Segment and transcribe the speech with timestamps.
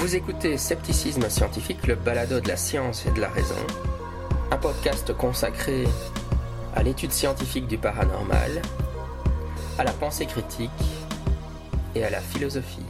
[0.00, 3.56] Vous écoutez Scepticisme scientifique, le balado de la science et de la raison,
[4.52, 5.88] un podcast consacré
[6.76, 8.62] à l'étude scientifique du paranormal,
[9.76, 10.70] à la pensée critique
[11.96, 12.87] et à la philosophie.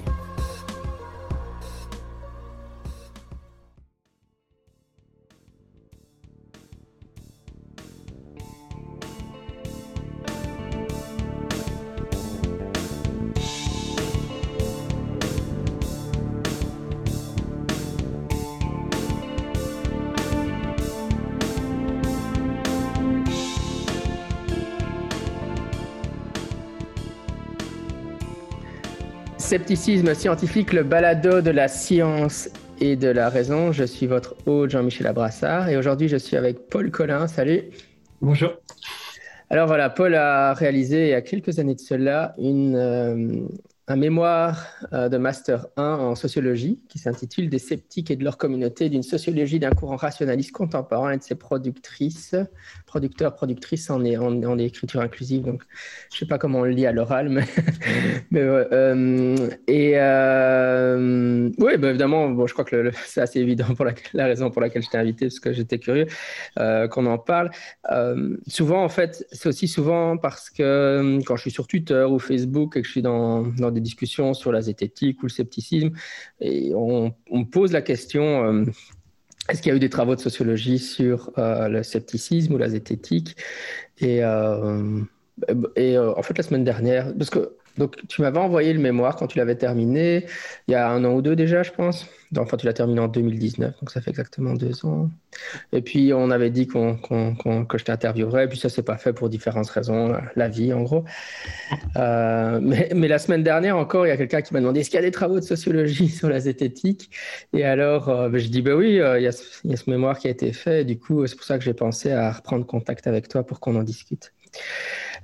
[29.49, 32.51] Scepticisme scientifique, le balado de la science
[32.83, 33.73] et de la raison.
[33.73, 37.27] Je suis votre hôte Jean-Michel Abrassard et aujourd'hui je suis avec Paul Collin.
[37.29, 37.63] Salut.
[38.21, 38.51] Bonjour.
[39.49, 43.49] Alors voilà, Paul a réalisé il y a quelques années de cela une, euh,
[43.89, 48.37] un mémoire euh, de Master 1 en sociologie qui s'intitule Des sceptiques et de leur
[48.37, 52.37] communauté d'une sociologie d'un courant rationaliste contemporain et de ses productrices,
[52.87, 55.43] producteurs, productrices en, en, en écriture inclusive.
[55.43, 55.63] Donc,
[56.11, 57.45] je ne sais pas comment on le lit à l'oral, mais.
[58.31, 63.87] mais euh, et euh, oui, bah, évidemment, bon, je crois que c'est assez évident pour
[63.87, 66.07] la, raison pour laquelle je t'ai invité, parce que j'étais curieux
[66.59, 67.51] euh, qu'on en parle.
[67.91, 72.19] Euh, souvent, en fait, c'est aussi souvent parce que quand je suis sur Twitter ou
[72.19, 75.91] Facebook et que je suis dans, dans des discussions sur la zététique ou le scepticisme,
[76.41, 78.65] et on, on pose la question euh,
[79.49, 82.69] est-ce qu'il y a eu des travaux de sociologie sur euh, le scepticisme ou la
[82.69, 83.37] zététique?
[83.99, 85.01] Et, euh,
[85.75, 89.29] et en fait, la semaine dernière, parce que donc, tu m'avais envoyé le mémoire quand
[89.29, 90.27] tu l'avais terminé,
[90.67, 92.07] il y a un an ou deux déjà, je pense.
[92.37, 95.09] Enfin, tu l'as terminé en 2019, donc ça fait exactement deux ans.
[95.73, 99.29] Et puis, on avait dit que je t'interviewerais, et puis ça s'est pas fait pour
[99.29, 101.05] différentes raisons, la vie en gros.
[101.97, 104.91] Euh, mais, mais, la semaine dernière encore, il y a quelqu'un qui m'a demandé est-ce
[104.91, 107.11] qu'il y a des travaux de sociologie sur la zététique?
[107.55, 110.27] Et alors, euh, ben, je dis bah oui, euh, il, y a ce, mémoire qui
[110.27, 113.29] a été fait, du coup, c'est pour ça que j'ai pensé à reprendre contact avec
[113.29, 114.33] toi pour qu'on en discute.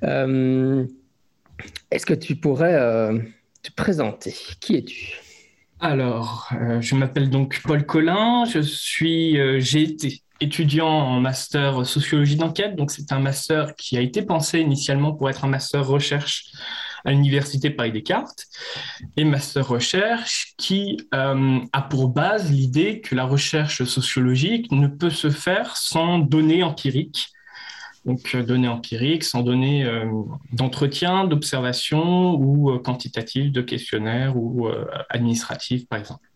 [0.02, 0.86] Euh,
[1.90, 3.18] est-ce que tu pourrais euh,
[3.62, 4.34] te présenter?
[4.60, 5.20] Qui es-tu?
[5.80, 8.44] Alors, euh, je m'appelle donc Paul Collin.
[8.46, 12.74] Je suis, euh, j'ai été étudiant en master sociologie d'enquête.
[12.76, 16.46] Donc, c'est un master qui a été pensé initialement pour être un master recherche
[17.04, 18.46] à l'université Paris Descartes
[19.16, 25.28] et master recherche qui a pour base l'idée que la recherche sociologique ne peut se
[25.28, 27.28] faire sans données empiriques
[28.04, 30.04] donc données empiriques, sans données euh,
[30.52, 36.28] d'entretien, d'observation ou euh, quantitative, de questionnaire ou euh, administrative, par exemple.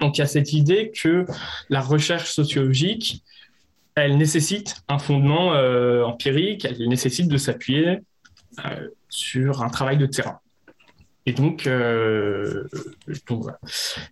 [0.00, 1.26] Donc il y a cette idée que
[1.68, 3.22] la recherche sociologique,
[3.94, 5.50] elle nécessite un fondement
[6.04, 8.00] empirique, elle nécessite de s'appuyer
[9.08, 10.40] sur un travail de terrain.
[11.26, 12.64] Et donc, euh.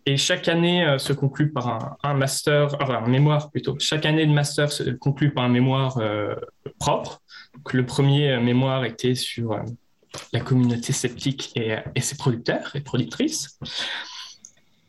[0.06, 3.76] Et chaque année euh, se conclut par un, un master, enfin un mémoire plutôt.
[3.78, 6.34] Chaque année de master se conclut par un mémoire euh,
[6.78, 7.20] propre.
[7.54, 9.60] Donc, le premier mémoire était sur
[10.32, 13.58] la communauté sceptique et, et, ses producteurs et productrices.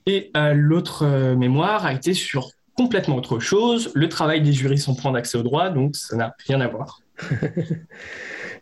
[0.05, 1.05] Et l'autre
[1.35, 5.43] mémoire a été sur complètement autre chose, le travail des jurys sans prendre accès au
[5.43, 6.99] droit, donc ça n'a rien à voir.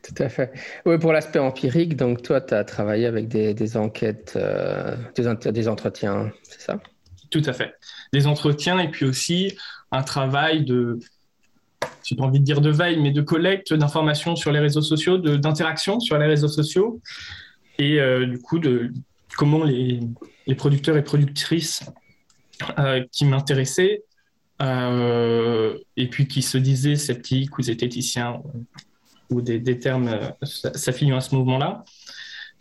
[0.03, 0.51] Tout à fait.
[0.85, 6.31] Oui, pour l'aspect empirique, donc toi, tu as travaillé avec des, enquêtes, euh, des, entretiens,
[6.41, 6.79] c'est ça?
[7.29, 7.75] Tout à fait.
[8.11, 9.55] Des entretiens et puis aussi
[9.91, 10.99] un travail de,
[12.03, 15.17] j'ai pas envie de dire de veille, mais de collecte d'informations sur les réseaux sociaux,
[15.17, 16.99] d'interaction sur les réseaux sociaux
[17.77, 18.91] et euh, du coup de
[19.37, 19.99] comment les,
[20.47, 21.83] les producteurs et productrices
[22.79, 24.03] euh, qui m'intéressaient
[24.59, 28.43] et puis qui se disaient sceptiques ou zététiciens
[29.31, 31.83] ou des, des termes euh, s'affiliant à ce mouvement-là,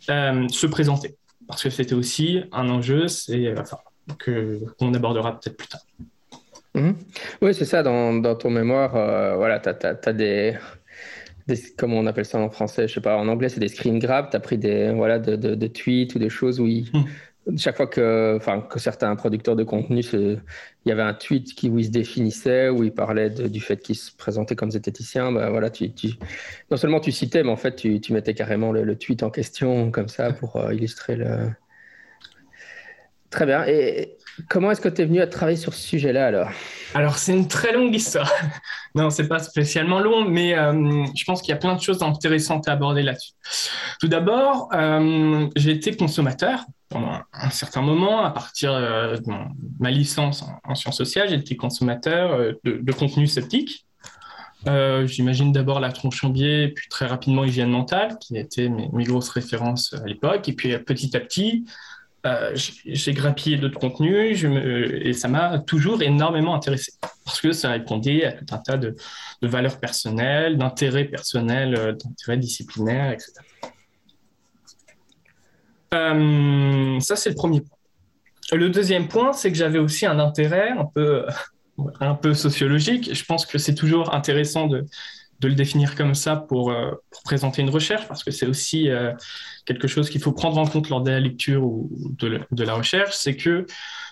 [0.09, 1.15] euh, se présenter.
[1.47, 3.77] Parce que c'était aussi un enjeu c'est, enfin,
[4.17, 5.81] que, qu'on abordera peut-être plus tard.
[6.73, 6.91] Mmh.
[7.41, 10.57] Oui, c'est ça, dans, dans ton mémoire, euh, voilà, tu as, des,
[11.47, 13.99] des, comment on appelle ça en français, je sais pas, en anglais c'est des screen
[13.99, 16.89] grabs, tu as pris des, voilà, de, de, de, tweets ou des choses où ils,
[16.93, 17.03] mmh
[17.57, 20.39] chaque fois que, enfin, que certains producteurs de contenu, il
[20.85, 23.95] y avait un tweet qui, où ils se définissaient, où ils parlaient du fait qu'ils
[23.95, 25.69] se présentaient comme zététiciens, ben voilà,
[26.69, 29.89] non seulement tu citais, mais en fait, tu, mettais carrément le, le, tweet en question
[29.91, 31.49] comme ça pour euh, illustrer le.
[33.31, 33.63] Très bien.
[33.65, 34.17] Et
[34.49, 36.49] comment est-ce que tu es venu à travailler sur ce sujet-là alors?
[36.93, 38.31] Alors, c'est une très longue histoire.
[38.95, 42.03] non, c'est pas spécialement long, mais euh, je pense qu'il y a plein de choses
[42.03, 43.31] intéressantes à aborder là-dessus.
[44.01, 49.31] Tout d'abord, euh, j'ai été consommateur pendant un certain moment, à partir euh, de
[49.79, 53.87] ma licence en, en sciences sociales, j'étais consommateur euh, de, de contenu sceptique.
[54.67, 58.89] Euh, J'imagine d'abord la tronche en biais, puis très rapidement hygiène mentale, qui étaient mes,
[58.93, 60.47] mes grosses références à l'époque.
[60.49, 61.65] Et puis petit à petit,
[62.85, 66.91] j'ai grappillé d'autres contenus et ça m'a toujours énormément intéressé
[67.25, 68.95] parce que ça répondait à tout un tas de,
[69.41, 73.33] valeurs personnelles, d'intérêts personnels, d'intérêts disciplinaires, etc.
[75.93, 77.77] Euh, ça, c'est le premier point.
[78.53, 81.25] Le deuxième point, c'est que j'avais aussi un intérêt un peu,
[81.99, 83.13] un peu sociologique.
[83.13, 84.85] Je pense que c'est toujours intéressant de,
[85.41, 86.91] de le définir comme ça pour, euh,
[87.25, 89.11] présenter une recherche, parce que c'est aussi euh,
[89.65, 93.15] quelque chose qu'il faut prendre en compte lors de la lecture ou de, la recherche,
[93.15, 93.65] c'est que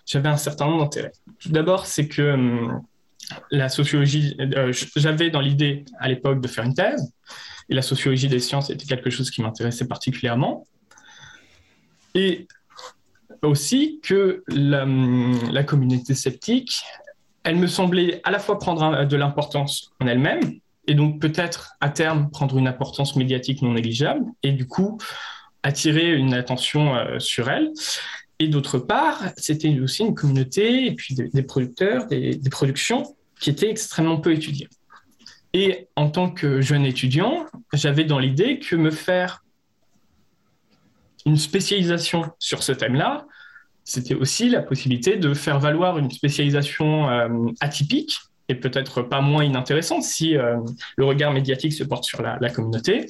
[0.05, 1.11] j'avais un certain nombre d'intérêts.
[1.39, 2.67] Tout d'abord, c'est que
[3.51, 7.13] la sociologie, euh, j'avais dans l'idée à l'époque de faire une thèse,
[7.69, 10.65] et la sociologie des sciences était quelque chose qui m'intéressait particulièrement.
[12.15, 12.47] Et
[13.41, 16.81] aussi que la, communauté sceptique,
[17.43, 21.89] elle me semblait à la fois prendre de l'importance en elle-même, et donc peut-être à
[21.89, 24.97] terme prendre une importance médiatique non négligeable et du coup
[25.61, 27.71] attirer une attention euh, sur elle.
[28.39, 33.03] Et d'autre part, c'était aussi une communauté et puis des, producteurs, des, productions
[33.39, 34.69] qui étaient extrêmement peu étudiées.
[35.53, 39.43] Et en tant que jeune étudiant, j'avais dans l'idée que me faire
[41.29, 43.27] une spécialisation sur ce thème-là,
[43.83, 48.17] c'était aussi la possibilité de faire valoir une spécialisation euh, atypique
[48.47, 50.57] et peut-être pas moins inintéressante si euh,
[50.97, 53.05] le regard médiatique se porte sur la, communauté,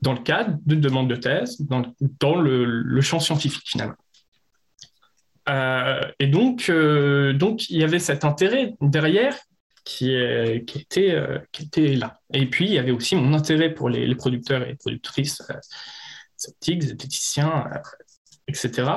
[0.00, 3.96] dans le cadre d'une demande de thèse, dans, le, champ scientifique finalement.
[5.48, 9.36] Euh, et donc, donc, il y avait cet intérêt derrière
[9.84, 11.16] qui, était,
[11.96, 12.20] là.
[12.32, 15.42] Et puis, il y avait aussi mon intérêt pour les, producteurs et les productrices
[16.44, 17.64] sceptiques, zététiciens,
[18.48, 18.90] etc.,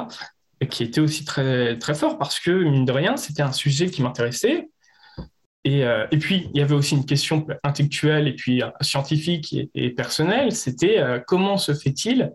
[0.70, 4.02] qui était aussi très, très fort parce que, mine de rien, c'était un sujet qui
[4.02, 4.68] m'intéressait,
[5.68, 9.90] euh, et, puis, il y avait aussi une question intellectuelle et puis euh, scientifique et,
[9.90, 12.34] personnelle, c'était euh, comment se fait-il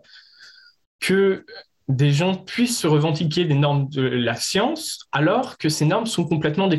[0.99, 1.45] que
[1.89, 6.25] des gens puissent se revendiquer des normes de la science alors que ces normes sont
[6.25, 6.69] complètement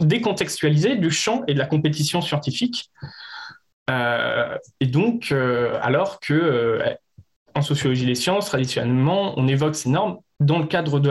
[0.00, 2.90] décontextualisées du champ et de la compétition scientifique?
[4.80, 6.96] et donc, alors que
[7.56, 11.10] en sociologie des sciences, traditionnellement, on évoque ces normes dans le cadre de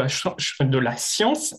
[0.63, 1.55] de la science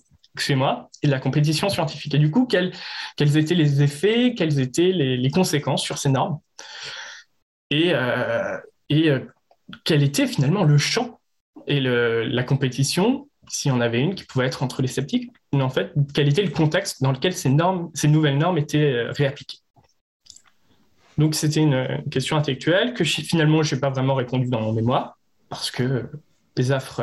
[0.55, 2.15] moi et de la compétition scientifique.
[2.15, 2.73] Et du coup, quels,
[3.19, 6.39] étaient les effets, quelles étaient les, conséquences sur ces normes?
[7.71, 8.59] Et, euh,
[8.93, 9.21] euh,
[9.85, 11.19] quel était finalement le champ
[11.67, 15.71] et la compétition, si on avait une, qui pouvait être entre les sceptiques, mais en
[15.71, 19.59] fait, quel était le contexte dans lequel ces, normes, ces nouvelles normes étaient euh, réappliquées?
[21.19, 25.19] Donc c'était une, question intellectuelle que finalement je n'ai pas vraiment répondu dans mon mémoire,
[25.49, 26.09] parce que
[26.57, 27.03] les affres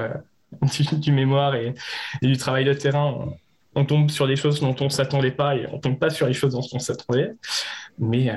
[0.94, 1.74] du, mémoire et,
[2.22, 3.34] du travail de terrain,
[3.76, 6.10] on, tombe sur des choses dont on ne s'attendait pas et on ne tombe pas
[6.10, 7.32] sur les choses dont on s'attendait.
[7.98, 8.36] Mais, euh,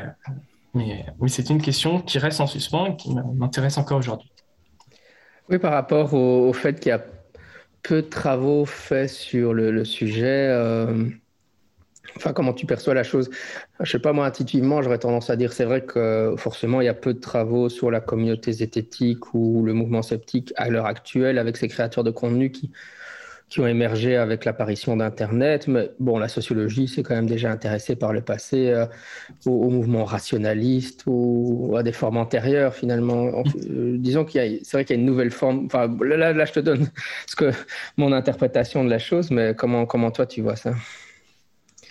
[0.74, 4.30] mais, mais c'est une question qui reste en suspens et qui m'intéresse encore aujourd'hui.
[5.48, 7.04] Oui, par rapport au, fait qu'il y a
[7.82, 10.48] peu de travaux faits sur le, sujet.
[10.50, 11.08] Euh,
[12.16, 13.30] Enfin, comment tu perçois la chose
[13.80, 16.88] Je sais pas, moi, intuitivement, j'aurais tendance à dire c'est vrai que forcément, il y
[16.88, 21.38] a peu de travaux sur la communauté zététique ou le mouvement sceptique à l'heure actuelle
[21.38, 22.70] avec ces créateurs de contenu qui,
[23.58, 25.68] ont émergé avec l'apparition d'Internet.
[25.68, 28.86] Mais bon, la sociologie s'est quand même déjà intéressée par le passé euh,
[29.46, 33.44] au, mouvement rationaliste ou à des formes antérieures, finalement.
[33.70, 35.66] Euh, disons qu'il y a, c'est vrai qu'il y a une nouvelle forme.
[35.66, 36.90] Enfin, là, là, je te donne
[37.26, 37.50] ce que,
[37.96, 40.74] mon interprétation de la chose, mais comment, comment toi tu vois ça?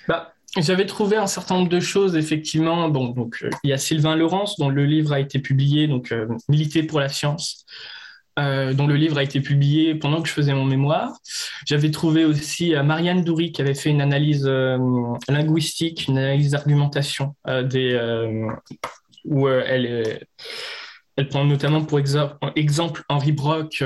[0.07, 2.89] Bah, j'avais trouvé un certain nombre de choses, effectivement.
[2.89, 6.27] Donc, euh, il y a Sylvain Laurence, dont le livre a été publié, donc euh,
[6.47, 7.65] Militer pour la science,
[8.39, 11.11] euh, dont le livre a été publié pendant que je faisais mon mémoire.
[11.65, 14.45] J'avais trouvé aussi Marianne Doury, qui avait fait une analyse
[15.27, 17.35] linguistique, une analyse d'argumentation,
[19.25, 20.19] où elle,
[21.17, 23.83] elle prend notamment pour exemple Henri Brock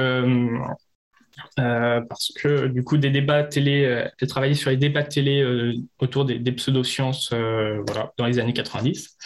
[1.59, 5.41] euh, parce que du coup, des débats télé, euh, elle travaillait sur les débats télé
[5.41, 9.17] euh, autour des, pseudosciences voilà, dans les années 90.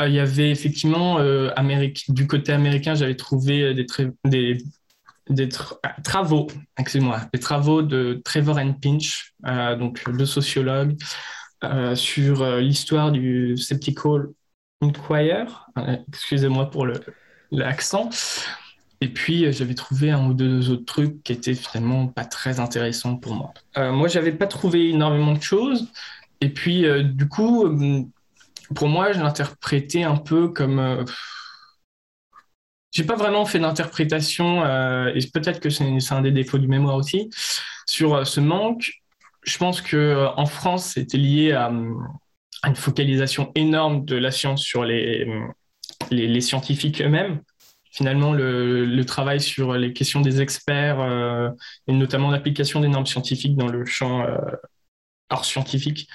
[0.00, 1.18] Il y avait effectivement,
[2.08, 3.86] du côté américain, j'avais trouvé des,
[4.24, 4.58] des,
[5.30, 5.48] des
[6.02, 9.34] travaux, excusez-moi, des travaux de Trevor and Pinch,
[9.78, 10.96] donc deux sociologues,
[11.94, 14.26] sur l'histoire du Skeptical
[14.82, 15.46] Inquirer.
[16.08, 16.88] Excusez-moi pour
[17.52, 18.10] l'accent.
[19.00, 22.60] Et puis, euh, j'avais trouvé un ou deux autres trucs qui étaient finalement pas très
[22.60, 23.52] intéressants pour moi.
[23.76, 25.88] Euh, moi, j'avais pas trouvé énormément de choses.
[26.40, 27.68] Et puis, euh, du coup,
[28.74, 30.78] pour moi, je l'interprétais un peu comme.
[30.78, 31.04] Euh,
[32.92, 34.64] j'ai pas vraiment fait d'interprétation,
[35.08, 37.28] et peut-être que c'est un des défauts du mémoire aussi,
[37.86, 38.92] sur ce manque.
[39.42, 41.72] Je pense que en France, c'était lié à,
[42.64, 45.26] une focalisation énorme de la science sur les,
[46.12, 47.40] les, les scientifiques eux-mêmes
[47.94, 51.00] finalement le, travail sur les questions des experts
[51.86, 54.26] et notamment l'application des normes scientifiques dans le champ
[55.30, 56.08] hors scientifique.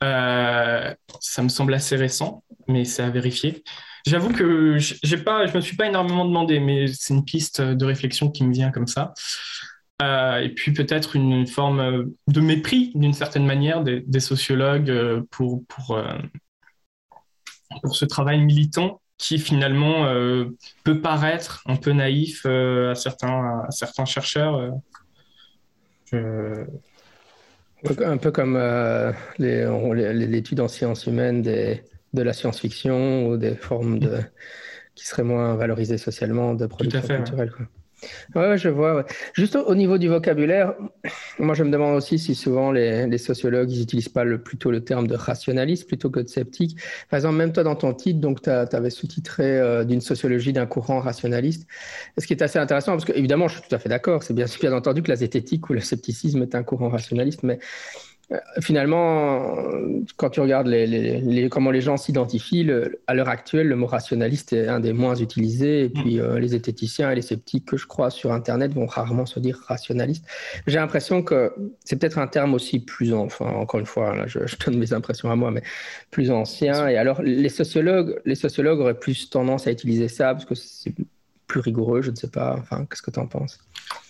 [0.00, 3.62] ça me semble assez récent, mais c'est à vérifier.
[4.06, 7.84] J'avoue que j'ai pas, je me suis pas énormément demandé, mais c'est une piste de
[7.84, 9.14] réflexion qui me vient comme ça.
[10.02, 15.64] Euh, et puis peut-être une forme de mépris, d'une certaine manière, des, sociologues euh, pour,
[15.66, 16.18] pour, euh,
[17.82, 20.04] pour ce travail militant qui finalement
[20.82, 24.72] peut paraître un peu naïf à, certains, à certains chercheurs.
[26.12, 26.66] Un
[28.18, 28.58] peu comme
[29.38, 34.18] l'étude en sciences humaines des, de la science-fiction ou des formes de,
[34.96, 37.52] qui seraient moins valorisées socialement de production culturelle.
[37.58, 37.66] Ouais.
[38.34, 39.06] Je vois.
[39.34, 40.74] Juste au, niveau du vocabulaire,
[41.38, 45.06] moi je me demande aussi si souvent les, sociologues ils n'utilisent pas plutôt le terme
[45.06, 46.78] de rationaliste plutôt que de sceptique.
[47.10, 50.66] Par exemple, même toi dans ton titre, donc tu avais sous-titré euh, d'une sociologie d'un
[50.66, 51.66] courant rationaliste.
[52.18, 54.34] Ce qui est assez intéressant, parce que évidemment je suis tout à fait d'accord, c'est
[54.34, 57.58] bien, bien entendu que la zététique ou le scepticisme est un courant rationaliste, mais
[58.60, 59.56] Finalement,
[60.16, 62.66] quand tu regardes les, comment les gens s'identifient,
[63.06, 65.84] à l'heure actuelle, le mot rationaliste est un des moins utilisés.
[65.84, 66.20] Et puis, mm.
[66.20, 69.58] euh, les zététiciens et les sceptiques que je crois sur Internet vont rarement se dire
[69.66, 70.24] rationaliste.
[70.66, 71.52] J'ai l'impression que
[71.84, 75.36] c'est peut-être un terme aussi plus, enfin, encore une fois, je, donne mes impressions à
[75.36, 75.62] moi, mais
[76.10, 76.88] plus ancien.
[76.88, 80.94] Et alors, les sociologues, les sociologues auraient plus tendance à utiliser ça parce que c'est
[81.46, 82.56] plus rigoureux, je ne sais pas.
[82.58, 83.58] Enfin, qu'est-ce que tu en penses?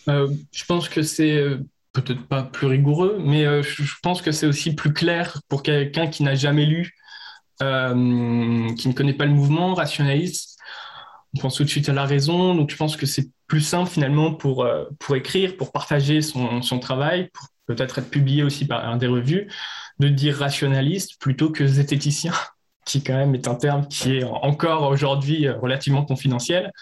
[0.08, 1.58] Euh, Je pense que c'est euh,
[1.92, 6.06] peut-être pas plus rigoureux, mais euh, je, pense que c'est aussi plus clair pour quelqu'un
[6.06, 6.94] qui n'a jamais lu,
[7.62, 10.58] euh, qui ne connaît pas le mouvement rationaliste.
[11.36, 13.90] On pense tout de suite à la raison, donc je pense que c'est plus simple
[13.90, 18.66] finalement pour, euh, pour écrire, pour partager son, son travail, pour peut-être être publié aussi
[18.66, 19.48] par des revues,
[19.98, 22.32] de dire rationaliste plutôt que zététicien,
[22.86, 26.72] qui quand même est un terme qui est encore aujourd'hui relativement confidentiel,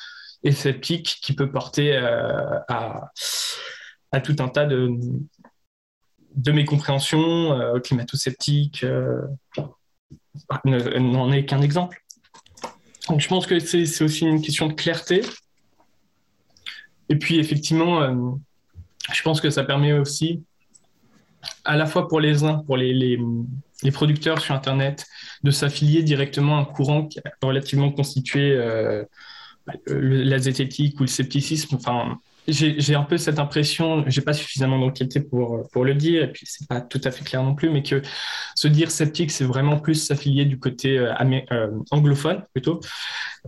[0.43, 3.11] et sceptique qui peut porter à
[4.13, 4.91] à tout un tas de,
[6.35, 8.85] de mécompréhensions euh, climato-sceptiques.
[8.85, 9.23] Euh,
[10.65, 12.03] n'en est qu'un exemple.
[13.09, 15.23] Donc je pense que c'est aussi une question de clarté.
[17.09, 18.15] Et puis effectivement, euh,
[19.13, 20.45] je pense que ça permet aussi,
[21.65, 25.07] à la fois pour les uns, pour les, les, producteurs sur Internet,
[25.43, 27.09] de s'affilier directement à un courant
[27.43, 29.05] relativement constitué, euh,
[29.87, 31.77] la zététique ou le scepticisme.
[31.77, 32.21] Enfin,
[32.53, 36.47] j'ai un peu cette impression, j'ai pas suffisamment d'enquêté pour, pour le dire, et puis
[36.47, 38.03] c'est pas tout à fait clair non plus, mais que
[38.55, 41.13] se dire sceptique, c'est vraiment plus s'affilier du côté euh,
[41.53, 42.81] euh, anglophone plutôt,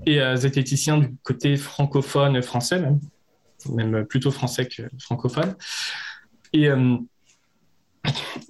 [0.06, 3.00] et euh, zététicien du côté francophone français même,
[3.70, 5.54] même plutôt français que francophone.
[6.52, 6.68] Et,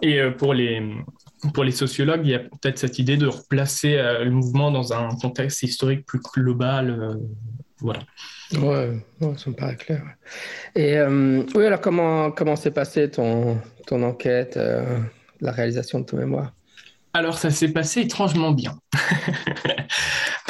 [0.00, 0.82] et pour, les,
[1.54, 5.14] pour les sociologues, il y a peut-être cette idée de replacer le mouvement dans un
[5.16, 7.16] contexte historique plus global.
[7.82, 8.00] Voilà.
[8.52, 8.98] Ouais,
[9.36, 10.02] ça me paraît clair.
[10.74, 14.98] Et euh, oui, alors comment comment s'est passé ton, ton enquête, euh,
[15.40, 16.52] la réalisation de ton mémoire?
[17.12, 18.78] Alors ça s'est passé étrangement bien.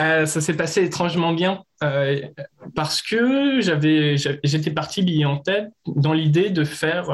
[0.00, 1.62] Euh, ça s'est passé étrangement bien
[2.74, 7.10] parce que j'avais j'étais parti billet en tête dans l'idée de faire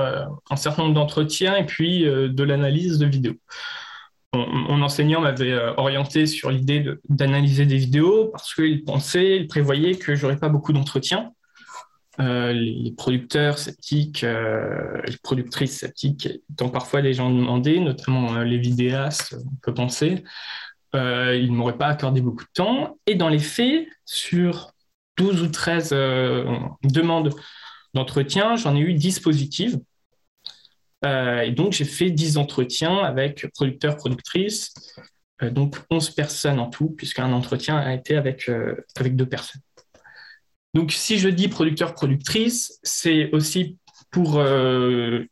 [0.49, 3.35] un certain nombre d'entretiens et puis de l'analyse de vidéos
[4.35, 9.97] mon, enseignant m'avait euh, orienté sur l'idée d'analyser des vidéos parce qu'il pensait, il prévoyait
[9.97, 11.33] que j'aurais pas beaucoup d'entretiens.
[12.21, 18.59] Euh, les producteurs sceptiques, euh, les productrices sceptiques étant parfois des gens demandés, notamment les
[18.59, 20.25] vidéastes, on peut penser,
[20.95, 20.99] ils
[21.51, 22.99] ne m'auraient pas accordé beaucoup de temps.
[23.07, 24.73] Et dans les faits, sur
[25.17, 25.91] 12 ou 13
[26.83, 27.35] demandes
[27.95, 29.79] d'entretien, j'en ai eu 10 positives.
[31.05, 34.73] Euh, et donc, j'ai fait 10 entretiens avec producteurs, productrices,
[35.43, 39.62] euh, donc 11 personnes en tout, puisqu'un entretien a été avec, euh, avec deux personnes.
[40.75, 43.78] Donc, si je dis producteur, productrice, c'est aussi
[44.11, 44.43] pour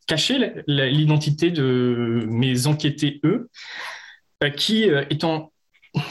[0.07, 3.49] cacher l'identité de mes enquêtés, eux,
[4.57, 5.51] qui, étant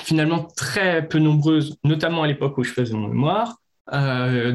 [0.04, 3.58] finalement très peu nombreuses, notamment à l'époque où je faisais mon mémoire,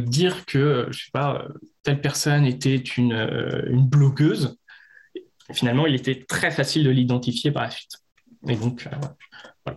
[0.06, 1.46] dire que, je sais pas,
[1.84, 4.56] telle personne était une blogueuse,
[5.52, 7.92] finalement, il était très facile de l'identifier par la suite.
[8.48, 8.88] Et donc,
[9.66, 9.72] euh,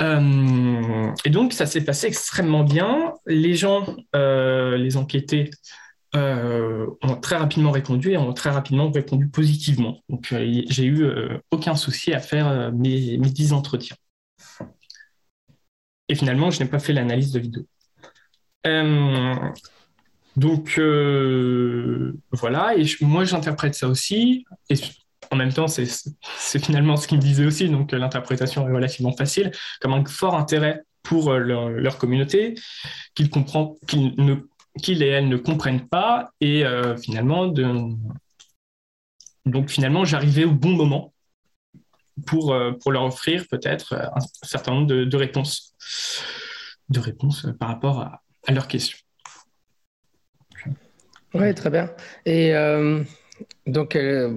[0.00, 3.14] euh, et donc, ça s'est passé extrêmement bien.
[3.26, 5.50] Les gens, euh, les enquêtés,
[6.14, 10.02] ont très rapidement répondu et ont très rapidement répondu positivement.
[10.10, 11.06] Donc, j'ai eu
[11.50, 13.96] aucun souci à faire mes, mes 10 entretiens.
[16.08, 17.66] Et finalement, je n'ai pas fait l'analyse de vidéo.
[20.36, 24.76] Donc euh, voilà, et moi j'interprète ça aussi, et
[25.30, 25.84] en même temps c'est
[26.58, 30.84] finalement ce qu'il me disait aussi, donc l'interprétation est relativement facile, comme un fort intérêt
[31.02, 32.54] pour leur, communauté,
[33.14, 36.64] qu'ils qu'ils et elles ne comprennent pas, et
[37.02, 37.52] finalement,
[39.44, 41.12] donc finalement, j'arrivais au bon moment
[42.26, 45.74] pour, leur offrir peut-être un certain nombre de, réponses,
[46.88, 48.98] de réponses par rapport à leurs questions.
[51.34, 51.90] Oui, très bien.
[52.26, 53.02] Et euh,
[53.66, 54.36] donc, euh,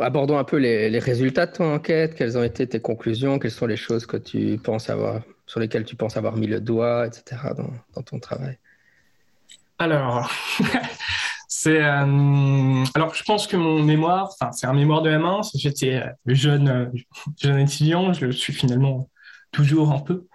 [0.00, 2.14] abordons un peu les, résultats de ton enquête.
[2.14, 3.38] Quelles ont été tes conclusions?
[3.38, 6.60] Quelles sont les choses que tu penses avoir, sur lesquelles tu penses avoir mis le
[6.60, 7.40] doigt, etc.,
[7.94, 8.58] dans, ton travail?
[9.78, 10.30] Alors,
[11.48, 15.50] c'est, euh, alors, je pense que mon mémoire, c'est un mémoire de M1.
[15.54, 16.92] J'étais jeune,
[17.40, 18.12] jeune étudiant.
[18.12, 19.08] Je suis finalement
[19.50, 20.26] toujours un peu.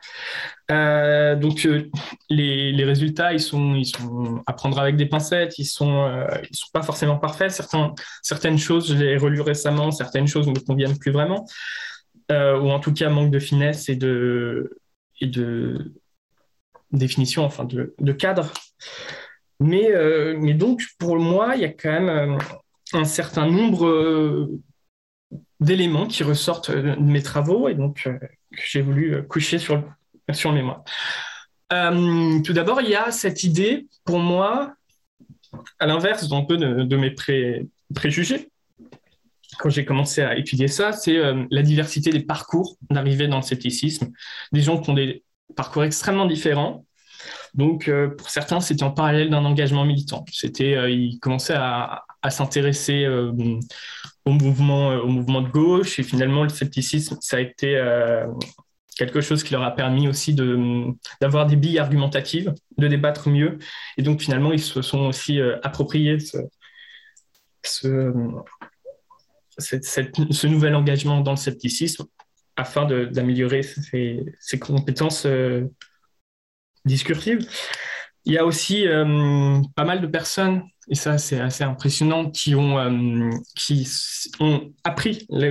[0.71, 1.89] Euh, donc euh,
[2.29, 6.27] les, les, résultats, ils sont, ils sont à prendre avec des pincettes, ils sont, euh,
[6.51, 7.51] sont pas forcément parfaits.
[7.51, 11.45] Certains, certaines choses, je les relus récemment, certaines choses ne me conviennent plus vraiment,
[12.31, 14.79] ou en tout cas manque de finesse et de,
[15.21, 15.93] et de
[16.91, 18.51] définition, enfin de, de cadre.
[19.59, 19.89] Mais,
[20.37, 22.37] mais donc pour moi, il y a quand même
[22.93, 24.49] un certain nombre
[25.59, 28.09] d'éléments qui ressortent de mes travaux et donc
[28.63, 29.83] j'ai voulu coucher sur
[30.33, 30.83] sur le mémoire.
[31.73, 34.73] Euh, tout d'abord, il y a cette idée, pour moi,
[35.79, 37.13] à l'inverse d'un peu de, mes
[37.93, 38.49] préjugés,
[39.59, 43.41] quand j'ai commencé à étudier ça, c'est euh, la diversité des parcours d'arrivée dans le
[43.41, 44.11] scepticisme.
[44.51, 45.23] Des gens qui ont des
[45.55, 46.85] parcours extrêmement différents.
[47.55, 50.25] Donc, euh, pour certains, c'était en parallèle d'un engagement militant.
[50.31, 57.17] C'était, ils commençaient à, s'intéresser au mouvement, au mouvement de gauche, et finalement, le scepticisme,
[57.21, 57.77] ça a été
[58.95, 63.59] quelque chose qui leur a permis aussi d'avoir des billes argumentatives, de débattre mieux.
[63.97, 66.17] Et donc finalement, ils se sont aussi euh, appropriés
[67.63, 68.07] ce,
[70.47, 72.05] nouvel engagement dans le scepticisme
[72.55, 75.65] afin d'améliorer ses, compétences euh,
[76.85, 77.47] discursives.
[78.25, 82.55] Il y a aussi euh, pas mal de personnes, et ça c'est assez impressionnant, qui
[82.55, 83.87] ont, qui
[84.39, 85.49] ont appris, la,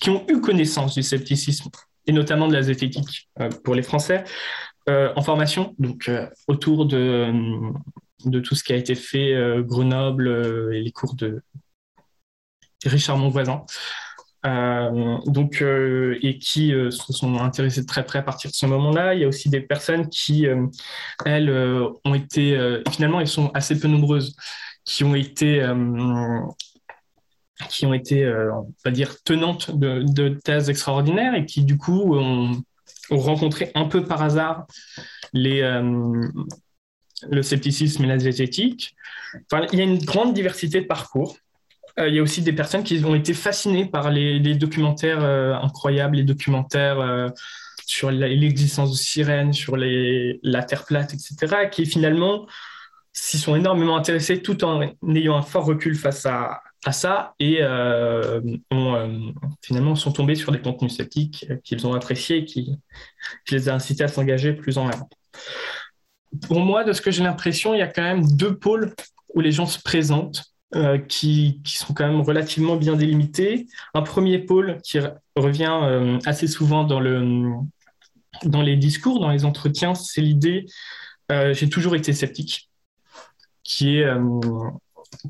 [0.00, 1.68] qui ont eu connaissance du scepticisme
[2.06, 4.24] et notamment de la zététique euh, pour les Français,
[4.88, 7.32] euh, en formation, donc euh, autour de,
[8.24, 11.42] de tout ce qui a été fait Grenoble et les cours de
[12.84, 13.64] Richard Monvoisin.
[14.44, 19.14] Donc, et qui se sont intéressés de très près à partir de ce moment-là.
[19.14, 20.46] Il y a aussi des personnes qui,
[21.24, 21.50] elles,
[22.04, 24.34] ont été, finalement, elles sont assez peu nombreuses,
[24.84, 25.62] qui ont été
[27.68, 32.14] qui ont été, euh, on va dire, tenantes de, thèses extraordinaires et qui, du coup,
[32.14, 32.62] ont,
[33.10, 34.66] rencontré un peu par hasard
[35.36, 36.30] euh,
[37.30, 38.94] le scepticisme et la zététique.
[39.72, 41.36] Il y a une grande diversité de parcours.
[41.98, 46.16] Euh, il y a aussi des personnes qui ont été fascinées par les, documentaires incroyables,
[46.16, 47.32] les documentaires
[47.86, 52.46] sur l'existence de sirènes, sur la Terre plate, etc., qui finalement
[53.12, 54.80] s'y sont énormément intéressés tout en
[55.14, 58.40] ayant un fort recul face à, ça et euh,
[58.72, 62.76] euh, finalement sont tombés sur des contenus sceptiques qu'ils ont appréciés et qui,
[63.50, 65.08] les a incités à s'engager plus en avant.
[66.48, 68.94] Pour moi, de ce que j'ai l'impression, il y a quand même deux pôles
[69.34, 73.66] où les gens se présentent euh, qui, sont quand même relativement bien délimités.
[73.94, 74.98] Un premier pôle qui
[75.36, 77.52] revient assez souvent dans, le,
[78.44, 80.66] dans les discours, dans les entretiens, c'est l'idée
[81.52, 82.68] j'ai toujours été sceptique,
[83.62, 84.06] qui est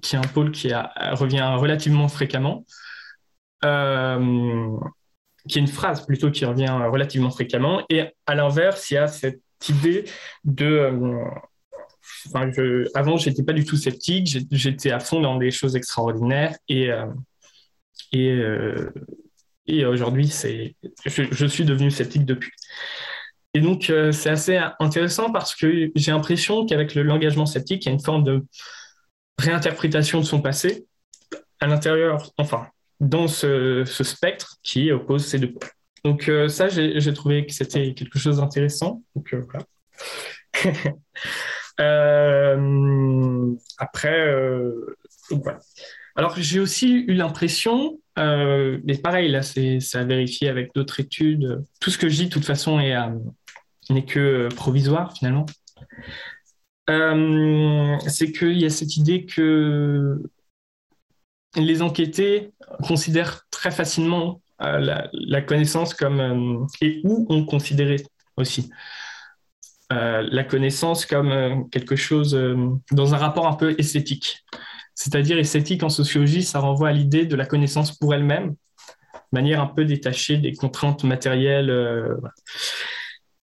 [0.00, 2.64] qui est un pôle qui revient relativement fréquemment,
[3.64, 4.76] euh,
[5.48, 7.82] qui est une phrase plutôt qui revient relativement fréquemment.
[7.88, 10.04] Et à l'inverse, il y a cette idée
[10.44, 10.92] de...
[12.26, 15.76] Euh, enfin, je, avant, j'étais pas du tout sceptique, j'étais à fond dans des choses
[15.76, 17.06] extraordinaires et, euh,
[18.12, 18.40] et,
[19.66, 20.26] et aujourd'hui,
[21.06, 22.50] je, suis devenu sceptique depuis.
[23.54, 27.92] Et donc, c'est assez intéressant parce que j'ai l'impression qu'avec l'engagement sceptique, il y a
[27.92, 28.44] une forme de,
[29.38, 30.86] réinterprétation de son passé
[31.60, 32.68] à l'intérieur, enfin,
[33.00, 35.54] dans ce, spectre qui oppose ces deux
[36.04, 39.02] Donc euh, ça, j'ai trouvé que c'était quelque chose d'intéressant.
[39.14, 39.66] Donc euh, voilà.
[41.80, 44.26] Euh, après,
[45.30, 45.58] voilà.
[46.14, 51.64] Alors j'ai aussi eu l'impression, mais pareil, là, c'est à vérifier avec d'autres études.
[51.80, 55.46] Tout ce que je dis, de toute façon, n'est que provisoire finalement.
[56.90, 60.20] Euh, c'est qu'il y a cette idée que
[61.56, 68.02] les enquêtés considèrent très facilement euh, la, connaissance comme euh, et où on considérait
[68.36, 68.70] aussi
[69.92, 72.38] la connaissance comme quelque chose
[72.90, 74.44] dans un rapport un peu esthétique.
[74.94, 78.56] C'est-à-dire esthétique en sociologie, ça renvoie à l'idée de la connaissance pour elle-même, de
[79.32, 81.70] manière un peu détachée des contraintes matérielles.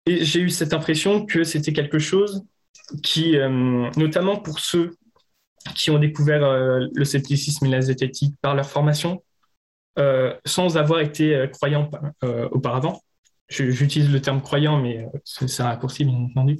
[0.06, 2.44] Et j'ai eu cette impression que c'était quelque chose
[3.02, 3.37] qui,
[3.96, 4.96] notamment pour ceux
[5.74, 9.22] qui ont découvert le scepticisme et la zététique par leur formation,
[10.44, 11.90] sans avoir été croyants
[12.52, 13.02] auparavant,
[13.48, 16.58] j'utilise le terme croyant, mais c'est un raccourci, bien entendu,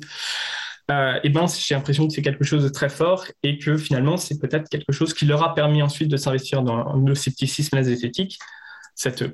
[0.91, 4.39] euh, ben, j'ai l'impression que c'est quelque chose de très fort et que finalement, c'est
[4.39, 7.85] peut-être quelque chose qui leur a permis ensuite de s'investir dans le scepticisme et la
[7.85, 8.39] zététique,
[8.95, 9.25] cette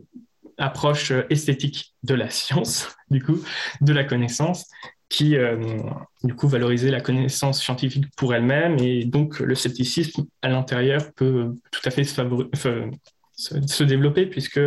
[0.58, 3.40] approche esthétique de la science, du coup,
[3.80, 4.66] de la connaissance,
[5.08, 5.78] qui, euh,
[6.24, 11.54] du coup, valorisait la connaissance scientifique pour elle-même et donc le scepticisme à l'intérieur peut
[11.70, 14.60] tout à fait se, développer puisque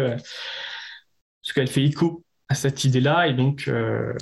[1.41, 4.13] ce qu'elle fait écho à cette idée-là et donc, euh.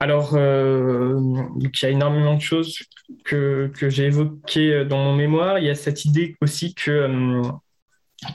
[0.00, 1.18] Alors, euh,
[1.60, 2.78] il y a énormément de choses
[3.24, 5.58] que, j'ai évoquées dans mon mémoire.
[5.58, 7.42] Il y a cette idée aussi que euh,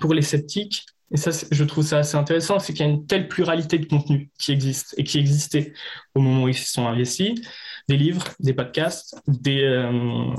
[0.02, 3.06] pour les sceptiques, et ça, je trouve ça assez intéressant, c'est qu'il y a une
[3.06, 5.74] telle pluralité de contenus qui existe et qui existait
[6.16, 7.40] au moment où ils se sont investis,
[7.88, 10.34] des livres, des podcasts, des, euh,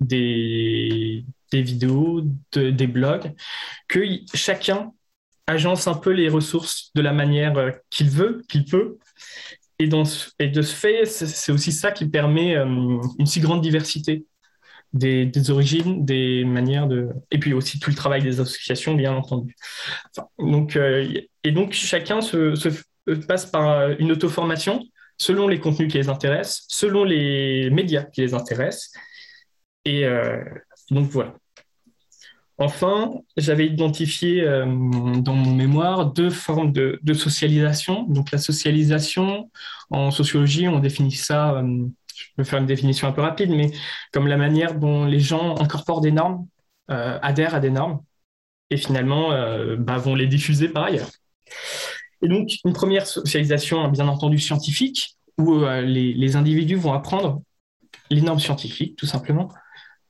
[0.00, 3.34] des, vidéos, des blogs,
[3.88, 4.00] que
[4.34, 4.92] chacun
[5.48, 8.98] agence un peu les ressources de la manière qu'il veut, qu'il peut,
[9.78, 12.64] et, de ce fait, c'est aussi ça qui permet euh,
[13.18, 14.24] une si grande diversité
[14.92, 17.08] des, origines, des manières de...
[17.30, 19.54] Et puis aussi tout le travail des associations, bien entendu.
[20.38, 21.08] donc, euh,
[21.44, 22.54] et donc, chacun se,
[23.28, 24.84] passe par une auto-formation
[25.16, 28.92] selon les contenus qui les intéressent, selon les médias qui les intéressent.
[29.84, 30.42] Et euh,
[30.90, 31.34] donc, voilà.
[32.60, 34.66] Enfin, j'avais identifié euh,
[35.20, 38.02] dans mon mémoire deux formes de, socialisation.
[38.08, 39.50] Donc la socialisation,
[39.90, 43.70] en sociologie, on définit ça, euh, je vais faire une définition un peu rapide, mais
[44.12, 46.48] comme la manière dont les gens incorporent des normes,
[46.90, 48.02] euh, adhèrent à des normes,
[48.70, 49.30] et finalement
[49.78, 51.08] bah, vont les diffuser par ailleurs.
[52.22, 57.40] Et donc une première socialisation, bien entendu scientifique, où les individus vont apprendre
[58.10, 59.48] les normes scientifiques, tout simplement,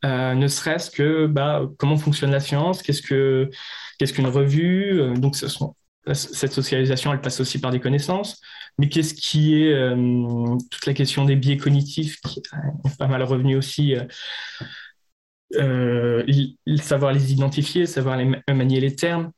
[0.05, 3.51] euh, ne serait-ce que bah, comment fonctionne la science, qu'est-ce que
[3.99, 5.01] qu'est-ce qu'une revue.
[5.01, 8.41] Euh, donc cette socialisation, elle passe aussi par des connaissances.
[8.79, 13.23] Mais qu'est-ce qui est euh, toute la question des biais cognitifs qui est pas mal
[13.25, 13.95] revenu aussi.
[16.81, 19.33] savoir les identifier, savoir manier les termes,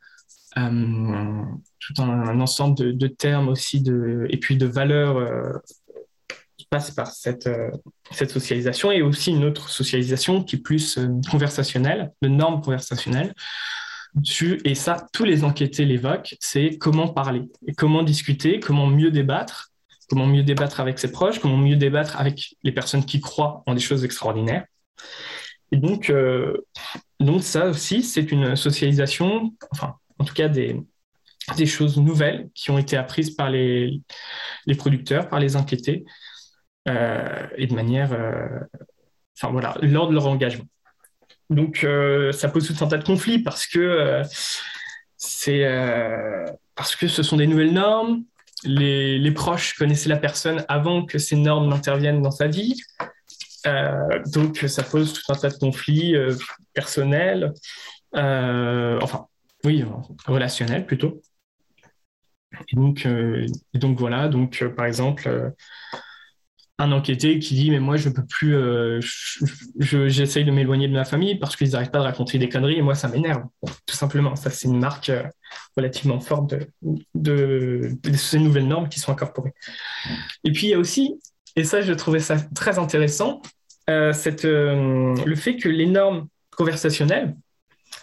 [0.54, 3.82] tout un, ensemble de, termes aussi
[4.28, 5.62] et puis de valeurs
[6.66, 7.70] passe par cette, euh,
[8.10, 13.34] cette socialisation et aussi une autre socialisation qui est plus euh, conversationnelle, de normes conversationnelles.
[14.64, 17.42] Et ça, tous les enquêtés l'évoquent, c'est comment parler,
[17.76, 19.70] comment discuter, comment mieux débattre,
[20.08, 23.74] comment mieux débattre avec ses proches, comment mieux débattre avec les personnes qui croient en
[23.74, 24.64] des choses extraordinaires.
[25.72, 26.56] Et donc, euh,
[27.20, 30.76] donc ça aussi, c'est une socialisation, enfin, en tout cas des,
[31.66, 34.00] choses nouvelles qui ont été apprises par les,
[34.66, 36.04] les producteurs, par les enquêtés,
[36.86, 38.60] et de manière, euh,
[39.36, 40.64] enfin voilà, lors de leur engagement.
[41.48, 44.22] Donc euh, ça pose tout un tas de conflits parce que
[45.16, 45.66] c'est
[46.74, 48.24] parce que ce sont des nouvelles normes.
[48.64, 52.80] Les, proches connaissaient la personne avant que ces normes n'interviennent dans sa vie.
[54.26, 56.14] donc ça pose tout un tas de conflits
[56.72, 57.52] personnels,
[58.14, 59.26] enfin
[59.64, 59.84] oui,
[60.26, 61.20] relationnels plutôt.
[62.72, 65.54] Donc, et donc voilà, donc par exemple,
[66.80, 69.00] un enquêté qui dit mais moi je peux plus euh,
[69.78, 72.82] j'essaye de m'éloigner de ma famille parce qu'ils n'arrêtent pas de raconter des conneries et
[72.82, 73.42] moi ça m'énerve
[73.86, 74.34] tout simplement.
[74.34, 75.22] Ça c'est une marque euh,
[75.76, 76.54] relativement forte
[77.14, 79.52] de, ces nouvelles normes qui sont incorporées.
[80.44, 81.20] Et puis il y a aussi
[81.54, 83.42] et ça je trouvais ça très intéressant
[83.90, 87.36] euh, cette, le fait que les normes conversationnelles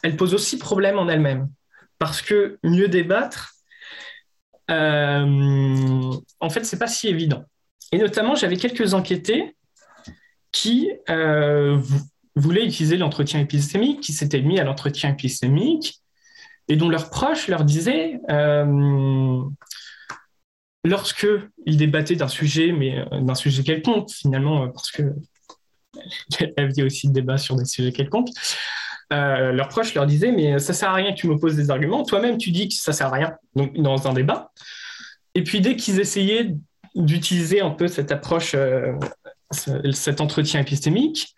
[0.03, 1.49] elles posent aussi problème en elles-mêmes.
[1.97, 3.55] Parce que mieux débattre
[4.69, 7.43] en fait c'est pas si évident
[7.91, 9.56] et notamment, j'avais quelques enquêtés
[10.52, 11.80] qui euh,
[12.36, 16.02] voulaient utiliser l'entretien épistémique, qui s'étaient mis à l'entretien épistémique,
[16.67, 19.41] et dont leurs proches leur disaient, euh,
[20.84, 21.28] lorsque
[21.65, 25.04] ils débattaient d'un sujet, mais euh, d'un sujet quelconque, finalement, parce que
[26.39, 28.30] y avait aussi de débats sur des sujets quelconques,
[29.10, 32.38] leurs proches leur disaient, mais ça sert à rien que tu m'opposes des arguments, toi-même
[32.38, 34.52] tu dis que ça sert à rien donc, dans un débat.
[35.34, 36.58] Et puis dès qu'ils essayaient
[36.97, 38.93] d'utiliser un peu cette approche, euh,
[39.91, 41.36] cet entretien épistémique,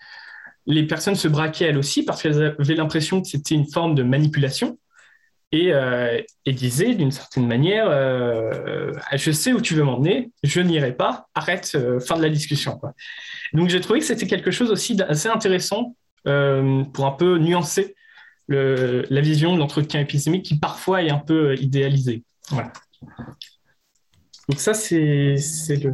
[0.65, 4.04] les personnes se braquaient elles aussi parce qu'elles avaient l'impression que c'était une forme de
[4.04, 4.78] manipulation
[5.52, 10.93] et, euh, disaient d'une certaine manière euh, Je sais où tu veux m'emmener, je n'irai
[10.93, 12.80] pas, arrête, fin de la discussion.
[13.54, 17.95] Donc j'ai trouvé que c'était quelque chose aussi d'assez intéressant pour un peu nuancer
[18.48, 22.24] la vision de l'entretien épistémique qui parfois est un peu idéalisée.
[22.50, 22.72] Voilà.
[24.50, 25.94] Donc ça, c'est le...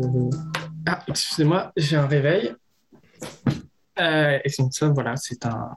[0.88, 2.54] Ah, excusez-moi, j'ai un réveil.
[4.00, 5.72] Euh, et donc ça, voilà, c'est un,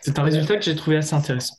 [0.00, 1.54] c'est un résultat que j'ai trouvé assez intéressant.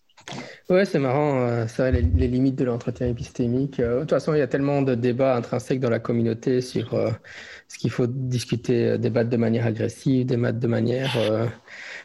[0.70, 3.80] Ouais, c'est marrant, ça, les, les, limites de l'entretien épistémique.
[3.80, 6.92] de toute façon, il y a tellement de débats intrinsèques dans la communauté sur
[7.70, 11.18] ce qu'il faut discuter, débattre de manière agressive, débattre de manière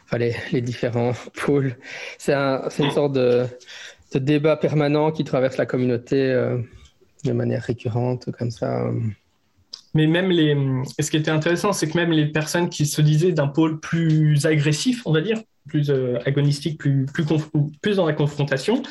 [0.05, 1.13] enfin, les, différents
[1.45, 1.75] pôles.
[2.17, 3.45] C'est un, une sorte de,
[4.13, 6.57] de, débat permanent qui traverse la communauté euh,
[7.23, 8.91] de manière récurrente, comme ça.
[9.93, 10.55] Mais même les.
[10.99, 14.45] ce qui était intéressant, c'est que même les personnes qui se disaient d'un pôle plus
[14.45, 18.83] agressif, on va dire, plus euh, agonistique, plus, dans la confrontation,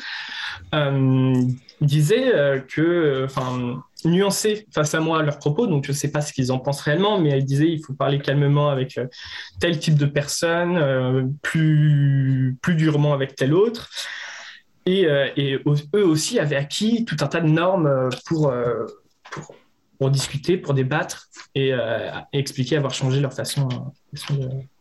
[0.73, 1.33] euh,
[1.81, 2.31] disaient
[2.67, 6.51] que, enfin, nuancer face à moi leurs propos, donc je ne sais pas ce qu'ils
[6.51, 9.07] en pensent réellement, mais elle disait il faut parler calmement avec euh,
[9.59, 13.89] tel type de personne, euh, plus durement avec tel autre.
[14.87, 15.59] Et, euh,
[15.95, 18.53] eux aussi avaient acquis tout un tas de normes pour,
[19.31, 19.55] pour,
[19.99, 21.73] pour discuter, pour débattre et,
[22.33, 23.67] expliquer avoir changé leur façon,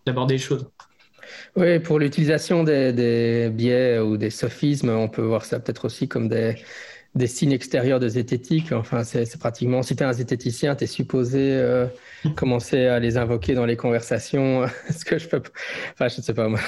[0.07, 0.67] d'aborder les choses.
[1.57, 6.29] Oui, pour l'utilisation des, biais ou des sophismes, on peut voir ça peut-être aussi comme
[6.29, 6.55] des,
[7.17, 8.73] des signes extérieurs de zététique.
[8.73, 11.87] Enfin, c'est pratiquement, si tu es un zététicien, tu es supposé euh,
[12.37, 14.67] commencer à les invoquer dans les conversations.
[14.91, 15.41] ce que je peux,
[15.95, 16.61] enfin, je ne sais pas, moi,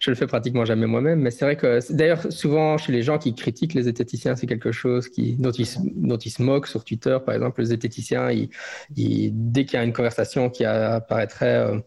[0.00, 3.18] je le fais pratiquement jamais moi-même, mais c'est vrai que, d'ailleurs, souvent, chez les gens
[3.18, 6.84] qui critiquent les zététiciens, c'est quelque chose qui, dont, ils, dont ils se moquent sur
[6.84, 8.50] Twitter, par exemple, le zététicien, il,
[8.96, 11.78] dès qu'il y a une conversation qui apparaîtrait, euh,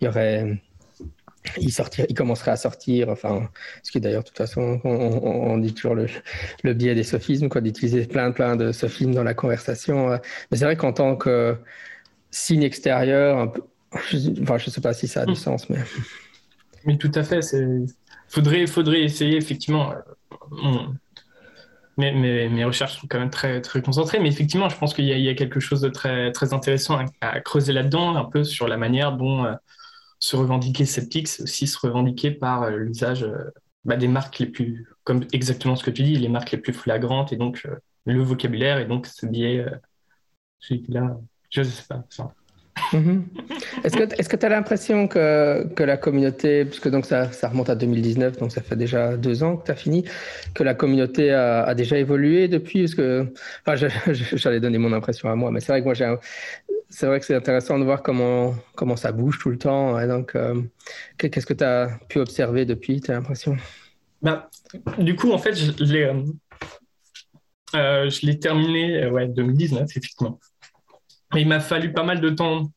[0.00, 0.60] il y aurait
[1.58, 3.48] il, sortir, il commencerait à sortir, enfin,
[3.82, 6.06] ce qui d'ailleurs, de toute façon, on, dit toujours le,
[6.62, 10.12] le, biais des sophismes, quoi, d'utiliser plein, plein de sophismes dans la conversation.
[10.12, 10.18] Euh.
[10.50, 11.56] Mais c'est vrai qu'en tant que
[12.30, 13.62] signe extérieur, un peu,
[14.10, 15.36] je, enfin, je sais pas si ça a du hmm.
[15.36, 15.78] sens, mais.
[16.86, 17.64] Mais tout à fait, c'est.
[18.28, 19.92] Faudrait, faudrait essayer, effectivement.
[19.92, 20.68] Euh,
[21.96, 22.12] mes,
[22.48, 25.28] mes, recherches sont quand même très, très concentrées, mais effectivement, je pense qu'il y, y,
[25.28, 29.12] a quelque chose de très, très intéressant à, creuser là-dedans, un peu sur la manière
[29.12, 29.44] dont.
[29.44, 29.54] Euh,
[30.24, 33.50] se revendiquer sceptique, c'est aussi se revendiquer par euh, l'usage euh,
[33.84, 36.72] bah, des marques les plus, comme exactement ce que tu dis, les marques les plus
[36.72, 39.66] flagrantes et donc euh, le vocabulaire et donc ce biais,
[40.60, 42.06] je ne sais pas.
[42.92, 43.22] Mm-hmm.
[43.84, 47.74] Est-ce que tu as l'impression que, que, la communauté, puisque donc ça, ça, remonte à
[47.74, 50.04] 2019, donc ça fait déjà deux ans que tu as fini,
[50.54, 52.82] que la communauté a, déjà évolué depuis?
[52.82, 53.26] Parce que,
[53.66, 53.88] enfin,
[54.32, 56.14] J'allais donner mon impression à moi, mais c'est vrai que moi j'ai
[56.94, 59.98] c'est vrai que c'est intéressant de voir comment, comment ça bouge tout le temps.
[59.98, 60.62] Et donc, euh,
[61.18, 63.56] qu'est-ce que tu as pu observer depuis, tu as l'impression?
[64.22, 64.48] Bah,
[64.98, 66.22] Du coup, en fait, je l'ai, euh,
[67.74, 70.38] euh, terminé ouais, 2019, effectivement.
[71.32, 72.70] Mais il m'a fallu pas mal de temps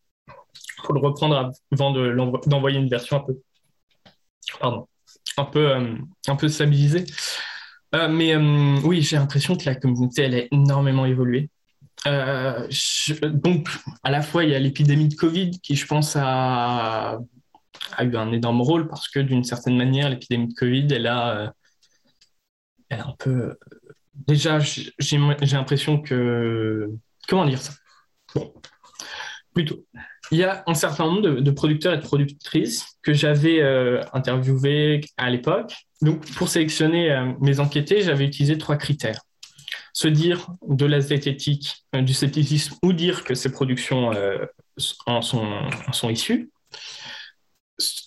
[0.84, 2.16] pour le reprendre avant de,
[2.48, 3.38] d'envoyer une version un peu,
[4.60, 4.88] pardon,
[5.38, 5.76] un peu,
[6.28, 7.06] un peu stabilisée.
[7.94, 8.36] mais
[8.84, 11.52] oui, j'ai l'impression que la communauté, elle a énormément évolué.
[12.08, 12.68] Euh,
[13.24, 13.70] donc,
[14.04, 17.20] à la fois, il y a l'épidémie de Covid qui, je pense, a,
[18.02, 21.50] eu un énorme rôle parce que, d'une certaine manière, l'épidémie de Covid, elle a, euh,
[22.90, 23.58] elle a un peu.
[24.14, 25.18] Déjà, j'ai
[25.52, 26.90] l'impression que.
[27.28, 27.74] Comment dire ça?
[29.54, 29.86] Plutôt.
[30.32, 35.02] Il y a un certain nombre de, producteurs et de productrices que j'avais euh, interviewés
[35.18, 35.74] à l'époque.
[36.02, 39.22] Donc, pour sélectionner mes enquêtés, j'avais utilisé trois critères
[39.98, 44.46] se dire de la zététique, euh, du scepticisme, ou dire que ces productions euh,
[45.08, 46.52] en, sont, issues,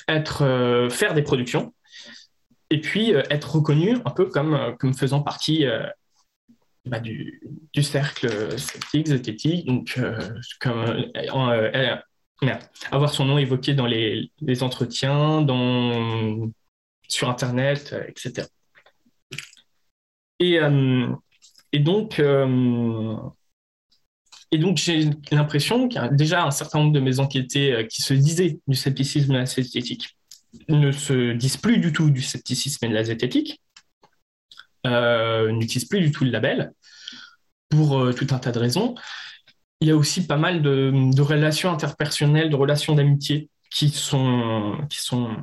[0.06, 1.74] être, euh, faire des productions,
[2.70, 5.64] et puis être reconnu un peu comme, faisant partie
[6.84, 7.42] bah, du,
[7.82, 9.98] cercle sceptique, zététique, donc
[12.92, 16.48] avoir son nom évoqué dans les, les entretiens, dans,
[17.08, 18.46] sur Internet, etc.
[20.38, 20.60] Et,
[21.72, 23.16] et donc, euh,
[24.50, 27.84] et donc j'ai l'impression qu'il y a déjà un certain nombre de mes enquêtés euh,
[27.84, 30.16] qui se disaient du scepticisme et de la zététique
[30.68, 33.62] ne se disent plus du tout du scepticisme et de la zététique,
[34.86, 36.72] euh, n'utilisent plus du tout le label,
[37.68, 38.96] pour tout un tas de raisons.
[39.80, 44.98] Il y a aussi pas mal de, relations interpersonnelles, de relations d'amitié qui sont, qui
[44.98, 45.36] sont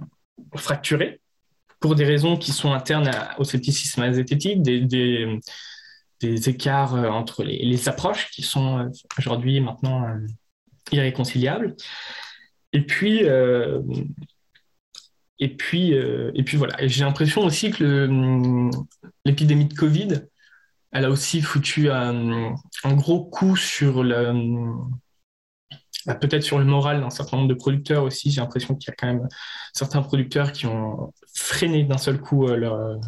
[0.57, 1.21] fracturées
[1.79, 5.39] pour des raisons qui sont internes au scepticisme et à la zététique, des,
[6.21, 10.27] écarts euh, entre les, approches qui sont euh, aujourd'hui maintenant euh,
[10.91, 11.75] irréconciliables.
[12.73, 13.21] Et puis,
[15.39, 16.75] et puis, et puis voilà.
[16.85, 18.69] J'ai l'impression aussi que
[19.25, 20.25] l'épidémie de Covid,
[20.91, 22.53] elle a aussi foutu un,
[22.83, 24.33] gros coup sur le,
[26.05, 28.31] bah, peut-être sur le moral d'un certain nombre de producteurs aussi.
[28.31, 29.27] J'ai l'impression qu'il y a quand même
[29.73, 32.99] certains producteurs qui ont freiné d'un seul coup leur,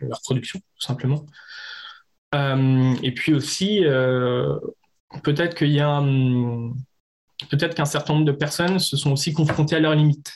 [0.00, 1.26] leur production, tout simplement.
[3.02, 3.82] Et puis aussi,
[5.22, 6.00] peut-être qu'il y a
[7.50, 10.32] peut-être qu'un certain nombre de personnes se sont aussi confrontées à leurs limites.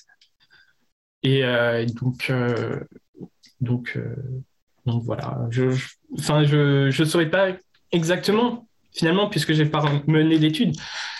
[1.22, 1.42] Et
[1.94, 2.32] donc,
[3.60, 3.98] donc,
[4.86, 5.38] donc voilà.
[5.50, 5.64] Je,
[6.18, 7.48] enfin, je ne saurais pas
[7.92, 10.76] exactement finalement, puisque j'ai pas mené d'études,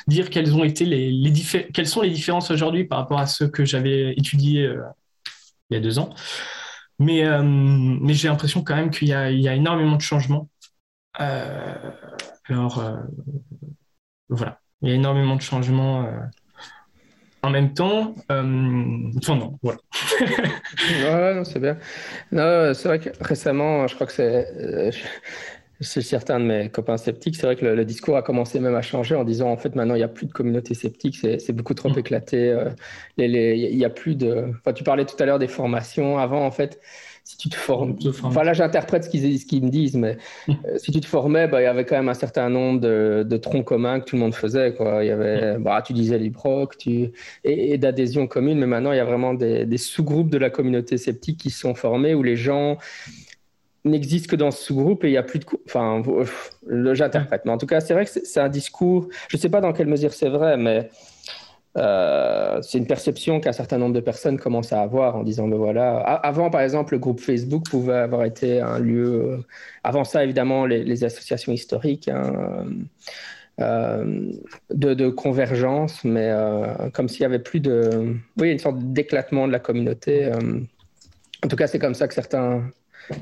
[0.07, 1.33] dire quelles ont été les, les
[1.73, 4.83] quelles sont les différences aujourd'hui par rapport à ce que j'avais étudié euh,
[5.71, 6.11] il y a deux ans.
[6.99, 10.50] Mais, euh, mais j'ai l'impression quand même qu'il y, y, a énormément de changements.
[11.21, 11.75] Euh,
[12.49, 12.83] alors,
[14.29, 16.07] voilà, il y a énormément de changements.
[17.43, 19.79] en même temps, enfin non, voilà.
[20.89, 21.79] ouais, non, c'est bien.
[22.33, 24.93] Non, c'est vrai que récemment, je crois que c'est,
[25.81, 28.83] c'est certains de mes copains sceptiques, c'est vrai que le, discours a commencé même à
[28.83, 31.75] changer en disant en fait maintenant il n'y a plus de communauté sceptique, c'est beaucoup
[31.75, 31.99] trop mm.
[31.99, 32.51] éclaté.
[32.51, 32.71] Euh,
[33.17, 34.53] il y a plus de.
[34.59, 36.19] Enfin, tu parlais tout à l'heure des formations.
[36.19, 36.81] Avant en fait,
[37.31, 37.97] si tu te formes.
[38.25, 40.17] Enfin là j'interprète ce qu'ils me disent, mais
[40.49, 40.53] mm.
[40.67, 43.37] euh, si tu te formais, bah, il y avait quand même un certain nombre de,
[43.37, 44.75] troncs communs que tout le monde faisait.
[44.75, 45.05] Quoi.
[45.05, 45.63] Il y avait, mm.
[45.63, 46.21] bah, tu disais
[46.79, 46.91] tu...
[47.45, 50.51] et, et d'adhésion commune, mais maintenant il y a vraiment des, des sous-groupes de la
[50.51, 52.79] communauté sceptique qui sont formés où les gens
[53.85, 55.47] n'existe que dans ce sous-groupe et il n'y a plus de...
[55.67, 56.03] Enfin,
[56.93, 57.43] j'interprète.
[57.45, 59.73] Mais en tout cas, c'est vrai que c'est un discours, je ne sais pas dans
[59.73, 60.91] quelle mesure c'est vrai, mais
[61.81, 65.57] euh, c'est une perception qu'un certain nombre de personnes commencent à avoir en disant, ben
[65.57, 69.07] voilà, avant, par exemple, le groupe Facebook pouvait avoir été un lieu...
[69.07, 69.39] Euh,
[69.83, 72.09] avant ça, évidemment, les, associations historiques.
[72.09, 72.67] Hein,
[73.61, 74.33] euh,
[74.71, 76.33] de, convergence, mais
[76.93, 80.31] comme s'il y avait plus de, oui, une sorte d'éclatement de la communauté.
[81.45, 82.71] en tout cas, c'est comme ça que certains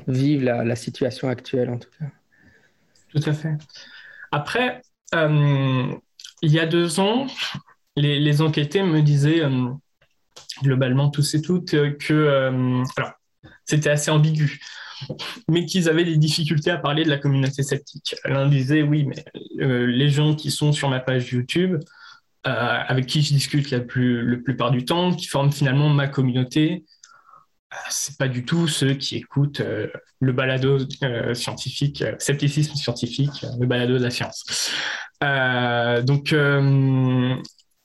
[0.07, 2.05] vivent la, situation actuelle, en tout cas.
[3.13, 3.53] Tout à fait.
[4.31, 4.81] Après,
[5.13, 7.27] il y a deux ans,
[8.01, 9.69] les, enquêtés me disaient euh,
[10.63, 13.11] globalement tous et toutes que euh, alors,
[13.65, 14.59] c'était assez ambigu,
[15.47, 18.15] mais qu'ils avaient des difficultés à parler de la communauté sceptique.
[18.25, 19.25] L'un disait oui, mais
[19.57, 21.79] les gens qui sont sur ma page YouTube,
[22.43, 26.83] avec qui je discute la, plus, plupart du temps, qui forment finalement ma communauté,
[27.89, 29.87] c'est pas du tout ceux qui écoutent euh,
[30.19, 34.43] le balado euh, scientifique, euh, scepticisme scientifique, le balado de la science.
[35.21, 36.33] donc,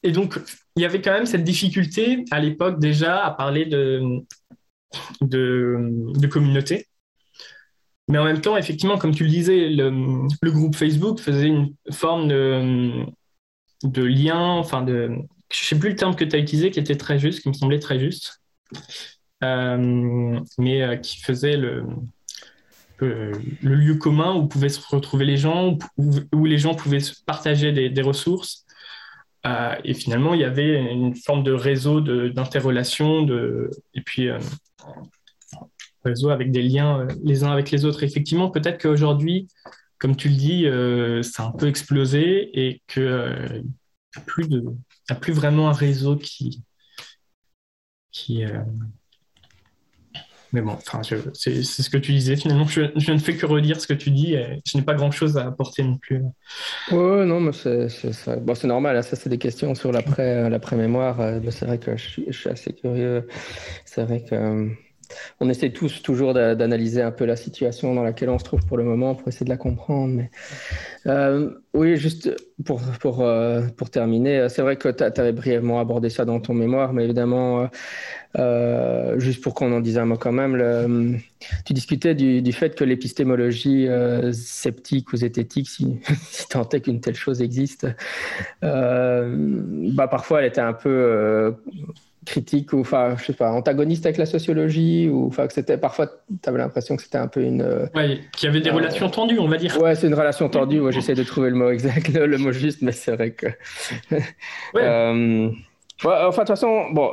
[0.05, 0.39] et donc,
[0.77, 4.21] il y avait quand même cette difficulté à l'époque déjà à parler de,
[5.23, 6.87] de, communauté.
[8.09, 12.29] Mais en même temps, effectivement, comme tu le disais, le, groupe Facebook faisait une forme
[12.29, 15.11] de, lien, enfin de,
[15.51, 17.55] je sais plus le terme que tu as utilisé, qui était très juste, qui me
[17.55, 18.43] semblait très juste.
[19.43, 21.85] Euh, mais euh, qui faisait le,
[23.01, 28.03] le lieu commun où pouvaient se retrouver les gens, où, les gens pouvaient partager des,
[28.03, 28.64] ressources.
[29.47, 33.27] Euh, et finalement, il y avait une forme de réseau d'interrelation,
[33.95, 34.29] et puis
[36.05, 38.03] réseau avec des liens les uns avec les autres.
[38.03, 39.49] effectivement, peut-être qu'aujourd'hui,
[39.99, 43.03] comme tu le dis, ça a un peu explosé et qu'il
[44.39, 44.63] n'y
[45.09, 46.63] a, plus vraiment un réseau qui,
[50.55, 50.79] mais bon,
[51.35, 52.37] c'est ce que tu disais.
[52.37, 54.35] Finalement, je, ne fais que redire ce que tu dis.
[54.35, 56.23] Et je n'ai pas grand-chose à apporter non plus.
[56.93, 58.97] Oui, non, mais c'est bon, normal.
[58.97, 59.03] Hein.
[59.03, 61.21] ça, c'est des questions sur l'après-mémoire.
[61.21, 63.27] Euh, c'est vrai que je suis, je suis assez curieux.
[63.85, 64.69] C'est vrai que euh,
[65.41, 68.77] on essaie tous toujours d'analyser un peu la situation dans laquelle on se trouve pour
[68.77, 70.15] le moment pour essayer de la comprendre.
[70.15, 70.31] Mais
[71.07, 76.11] euh, oui, juste pour, pour, euh, pour terminer, c'est vrai que tu avais brièvement abordé
[76.11, 77.69] ça dans ton mémoire, mais évidemment,
[78.39, 81.19] euh, juste pour qu'on en dise un mot quand même,
[81.65, 83.89] tu discutais du, du, fait que l'épistémologie
[84.33, 85.99] sceptique ou zététique, si,
[86.31, 87.87] si tant est qu'une telle chose existe,
[88.63, 91.55] bah, parfois elle était un peu
[92.25, 96.07] critique ou enfin je sais pas antagoniste avec la sociologie ou enfin que c'était parfois
[96.07, 98.75] tu avais l'impression que c'était un peu une euh, ouais qu'il y avait des euh,
[98.75, 99.81] relations tendues on va dire.
[99.81, 100.81] Ouais c'est une relation tendue.
[100.81, 103.47] Ouais, j'essaie de trouver le mot exact le, mot juste mais c'est vrai que
[104.77, 105.51] euh,
[106.05, 107.11] enfin de toute façon bon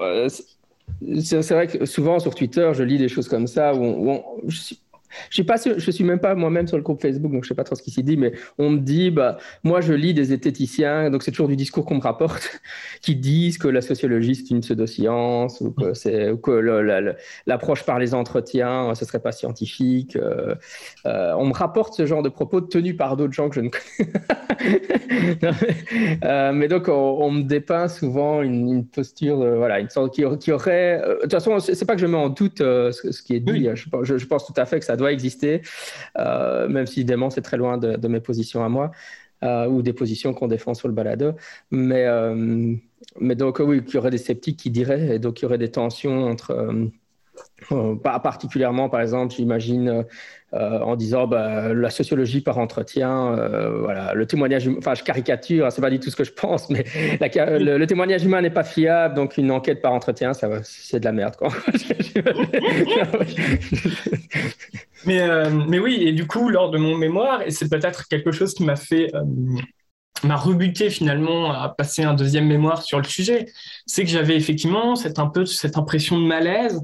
[1.21, 4.57] c'est vrai que souvent sur Twitter je lis des choses comme ça où, on, je
[4.57, 4.79] suis
[5.29, 7.55] je suis pas je suis même pas moi-même sur le groupe Facebook, donc je sais
[7.55, 10.25] pas trop ce qui s'y dit, mais on me dit, bah, moi je lis des
[10.25, 12.61] zététiciens, donc c'est toujours du discours qu'on me rapporte,
[13.01, 16.51] qui disent que la sociologie c'est une pseudo-science, ou que c'est, que
[17.45, 20.15] l'approche par les entretiens, ce serait pas scientifique.
[20.15, 20.55] Euh,
[21.05, 23.69] euh, on me rapporte ce genre de propos tenus par d'autres gens que je ne
[23.69, 24.11] connais.
[26.23, 30.99] Euh, mais, donc on, me dépeint souvent une, posture, voilà, une sorte qui, qui aurait,
[30.99, 33.67] de toute façon, c'est pas que je mets en doute ce, qui est dit.
[33.73, 35.61] Je, je pense tout à fait que ça doit exister,
[36.17, 38.91] euh, même si évidemment c'est très loin de, mes positions à moi.
[39.43, 41.33] Euh, ou des positions qu'on défend sur le balado.
[41.71, 42.75] Mais, euh,
[43.19, 45.57] mais donc, oui, il y aurait des sceptiques qui diraient, et donc il y aurait
[45.57, 46.53] des tensions entre,
[48.03, 50.05] pas particulièrement, par exemple, j'imagine
[50.53, 53.35] en disant bah, la sociologie par entretien,
[53.79, 56.69] voilà, le témoignage, enfin je caricature, hein, c'est pas du tout ce que je pense,
[56.69, 56.83] mais
[57.21, 61.13] le, témoignage humain n'est pas fiable, donc une enquête par entretien, ça c'est de la
[61.13, 61.37] merde.
[61.37, 61.49] Quoi.
[65.05, 65.21] mais,
[65.67, 68.65] mais oui, et du coup, lors de mon mémoire, et c'est peut-être quelque chose qui
[68.65, 69.09] m'a fait
[70.23, 73.45] m'a rebuté finalement à passer un deuxième mémoire sur le sujet,
[73.85, 76.79] c'est que j'avais effectivement cette, un peu cette impression de malaise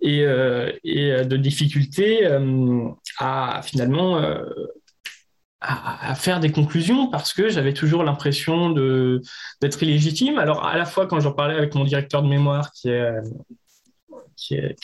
[0.00, 2.88] et, euh, et de difficulté euh,
[3.18, 4.44] à finalement euh,
[5.60, 8.70] à, faire des conclusions parce que j'avais toujours l'impression
[9.60, 10.38] d'être illégitime.
[10.38, 13.12] Alors à la fois quand j'en parlais avec mon directeur de mémoire qui est
[14.36, 14.74] qui est,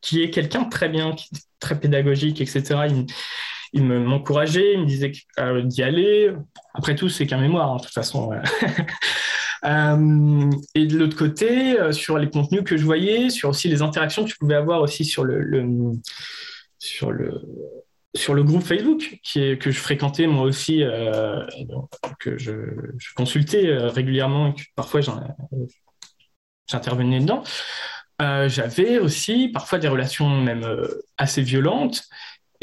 [0.00, 1.14] qui est, quelqu'un de très bien,
[1.60, 2.74] très pédagogique, etc.
[2.88, 3.06] Il,
[3.74, 6.32] il m'encourageait, il me disait euh, d'y aller.
[6.74, 8.30] Après tout, c'est qu'un mémoire, hein, de toute façon.
[9.64, 13.82] Euh, et de l'autre côté, euh, sur les contenus que je voyais, sur aussi les
[13.82, 15.92] interactions que je pouvais avoir aussi sur le,
[16.78, 17.40] sur le,
[18.14, 20.84] sur le groupe Facebook que je fréquentais moi aussi,
[22.20, 22.52] que je,
[23.16, 25.00] consultais régulièrement et que parfois
[26.68, 27.42] j'intervenais dedans.
[28.20, 30.64] J'avais aussi parfois des relations même
[31.16, 32.04] assez violentes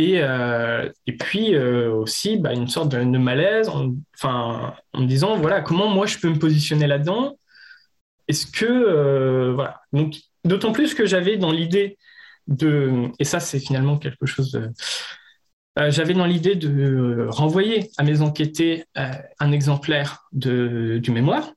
[0.01, 5.05] et, euh, et puis euh, aussi bah, une sorte de, malaise, en, enfin, en me
[5.05, 7.37] disant voilà comment moi je peux me positionner là-dedans?
[8.27, 11.97] Est-ce que euh, voilà donc d'autant plus que j'avais dans l'idée
[12.47, 14.59] de et ça c'est finalement quelque chose
[15.87, 21.53] j'avais dans l'idée de renvoyer à mes enquêtés un exemplaire de, du mémoire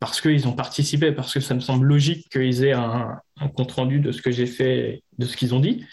[0.00, 3.72] parce qu'ils ont participé, parce que ça me semble logique qu'ils aient un, un compte
[3.72, 5.84] rendu de ce que j'ai fait, de ce qu'ils ont dit.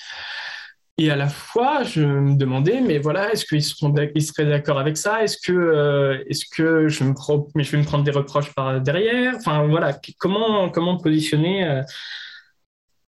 [0.98, 5.24] Et à la fois, je me demandais, mais voilà, est-ce qu'ils seraient d'accord avec ça?
[5.24, 9.36] Est-ce que, euh, est-ce que je, vais me prendre des reproches par derrière?
[9.36, 11.82] Enfin, voilà, comment, comment positionner euh,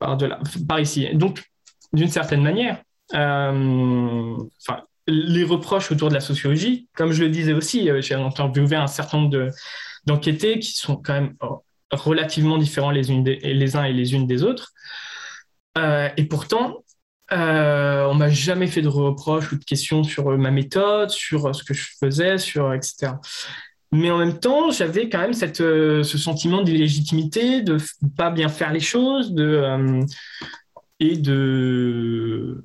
[0.01, 1.09] par, ici?
[1.15, 1.45] Donc,
[1.93, 2.83] d'une certaine manière,
[3.15, 4.37] euh,
[5.07, 9.19] les reproches autour de la sociologie, comme je le disais aussi, j'ai interviewé un certain
[9.19, 9.51] nombre
[10.07, 11.37] d'enquêtés qui sont quand même
[11.93, 14.73] relativement différents les, unes les uns et les unes des autres.
[15.77, 16.83] et pourtant,
[17.33, 21.47] euh, on m'a jamais fait de reproches ou de questions sur euh, ma méthode, sur
[21.47, 23.15] euh, ce que je faisais, sur etc.
[23.93, 27.79] Mais en même temps, j'avais quand même cette, ce sentiment d'illégitimité, de
[28.17, 30.05] pas bien faire les choses, de
[30.99, 32.65] et de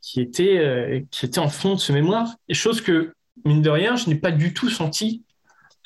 [0.00, 2.28] qui était qui était en fond de ce mémoire.
[2.48, 3.14] Et chose que
[3.44, 5.24] mine de rien, je n'ai pas du tout senti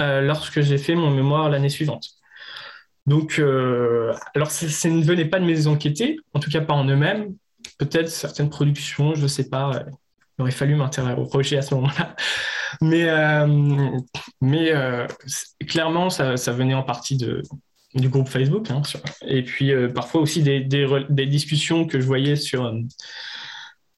[0.01, 2.11] lorsque j'ai fait mon mémoire l'année suivante.
[3.07, 3.41] Donc,
[4.35, 7.35] alors ça ne venait pas de mes enquêtés, en tout cas pas en eux-mêmes,
[7.79, 9.85] peut-être certaines productions, je ne sais pas.
[10.39, 12.15] Il aurait fallu m'interroger à ce moment-là.
[12.83, 13.47] Mais, euh,
[14.41, 15.07] mais euh,
[15.67, 17.43] clairement, ça, venait en partie de,
[17.95, 18.71] du groupe Facebook.
[18.71, 18.83] Hein,
[19.27, 22.73] et puis euh, parfois aussi des, des, discussions que je voyais sur,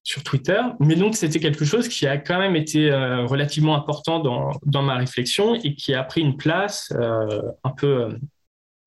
[0.03, 0.61] sur Twitter.
[0.79, 2.91] Mais donc, c'était quelque chose qui a quand même été
[3.27, 6.93] relativement important dans, dans, ma réflexion et qui a pris une place
[7.63, 8.17] un peu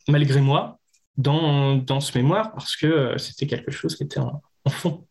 [0.09, 0.79] malgré moi
[1.17, 5.07] dans, dans ce mémoire parce que c'était quelque chose qui était en, en fond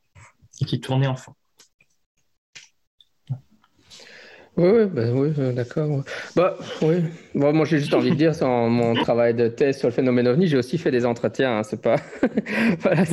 [0.62, 1.16] et qui tournait en
[4.56, 6.04] Oui, bah oui, euh, d'accord.
[6.36, 6.98] Bah, oui.
[7.34, 10.46] moi, j'ai juste envie de dire, sur mon travail de thèse sur le phénomène ovni,
[10.46, 11.58] j'ai aussi fait des entretiens.
[11.58, 11.96] Hein, c'est pas,
[12.82, 13.04] voilà,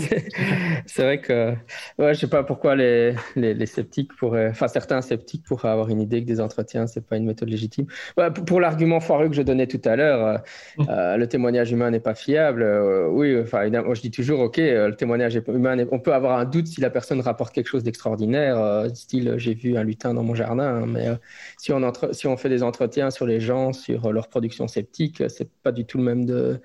[0.85, 1.55] c'est vrai que,
[1.99, 6.03] ouais, je sais pas pourquoi les, les, sceptiques pourraient, enfin certains sceptiques pourraient avoir une
[6.03, 7.87] idée que des entretiens, c'est pas une méthode légitime.
[8.19, 10.37] Bah, pour, l'argument foireux que je donnais tout à l'heure, euh,
[10.77, 10.87] mm.
[10.91, 12.67] euh, le témoignage humain n'est pas fiable.
[13.13, 16.67] oui, enfin, moi, je dis toujours, ok, le témoignage humain, on peut avoir un doute
[16.67, 20.83] si la personne rapporte quelque chose d'extraordinaire, style, j'ai vu un lutin dans mon jardin,
[20.83, 21.09] hein, mais
[21.59, 25.51] si on, si on fait des entretiens sur les gens, sur leur production sceptique, c'est
[25.63, 26.61] pas du tout le même, de,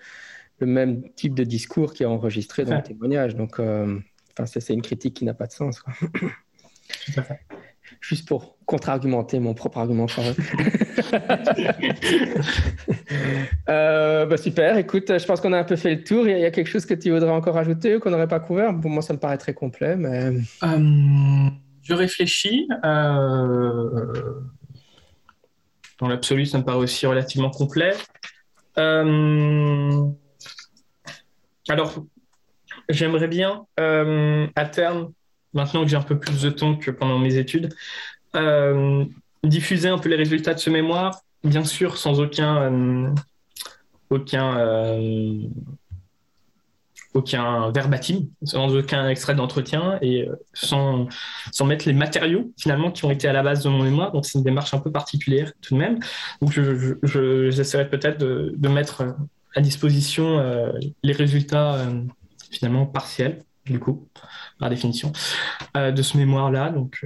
[0.59, 3.35] le même type de discours qui est enregistré dans le témoignage.
[3.35, 3.99] Donc, euh,
[4.45, 5.81] c'est une critique qui n'a pas de sens.
[6.11, 7.39] Tout à fait.
[8.01, 10.07] Juste pour contre-argumenter mon propre argument.
[13.69, 16.27] euh, bah super, écoute, je pense qu'on a un peu fait le tour.
[16.27, 18.77] Il y, a quelque chose que tu voudrais encore ajouter ou qu'on n'aurait pas couvert?
[18.79, 19.95] Pour moi, ça me paraît très complet.
[19.95, 20.31] Mais...
[20.63, 21.49] Euh,
[21.83, 22.67] je réfléchis.
[22.83, 24.03] Euh,
[25.99, 27.93] dans l'absolu, ça me paraît aussi relativement complet.
[28.77, 30.07] Euh,
[31.69, 32.05] alors,
[32.89, 35.11] j'aimerais bien, euh, à terme,
[35.53, 37.73] maintenant que j'ai un peu plus de temps que pendant mes études,
[38.35, 39.05] euh,
[39.43, 43.13] diffuser un peu les résultats de ce mémoire, bien sûr, sans aucun,
[44.09, 44.57] aucun
[47.15, 51.07] aucun verbatim, sans aucun extrait d'entretien et euh, sans,
[51.65, 54.11] mettre les matériaux finalement qui ont été à la base de mon mémoire.
[54.11, 55.99] Donc c'est une démarche un peu particulière tout de même.
[56.41, 59.15] Donc j'essaierai je, peut-être de, mettre
[59.55, 60.71] à disposition euh,
[61.03, 62.01] les résultats euh,
[62.51, 64.07] finalement partielle, du coup,
[64.59, 65.11] par définition,
[65.75, 66.69] de ce mémoire-là.
[66.69, 67.05] Donc,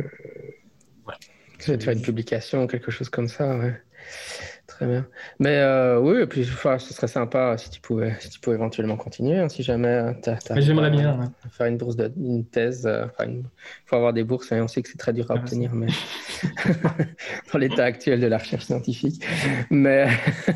[1.04, 1.20] voilà.
[1.60, 3.56] Tu vas faire une publication, quelque chose comme ça.
[4.70, 5.06] Très bien.
[5.40, 8.98] Mais euh, oui, et puis ce serait sympa si tu pouvais, si tu pouvais éventuellement
[8.98, 10.14] continuer, hein, si jamais euh,
[10.58, 12.86] J'aimerais bien faire une bourse, de, une thèse.
[12.86, 13.44] Euh, il
[13.88, 15.88] faut avoir des bourses, et on sait que c'est très dur à ah, obtenir, mais
[17.52, 19.26] dans l'état actuel de la recherche scientifique.
[19.72, 20.08] Mais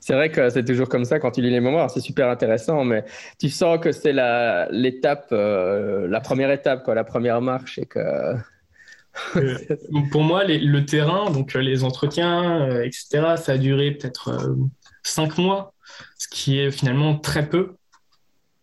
[0.00, 2.82] c'est vrai que c'est toujours comme ça quand tu lis les mémoires, c'est super intéressant,
[2.82, 3.04] mais
[3.38, 8.00] tu sens que c'est la l'étape, la première étape, quoi, la première marche, et que
[8.00, 8.34] euh,
[10.12, 14.54] pour moi, le terrain, donc euh, les entretiens, euh, etc., ça a duré peut-être
[15.02, 15.74] cinq mois,
[16.18, 17.74] ce qui est finalement très peu,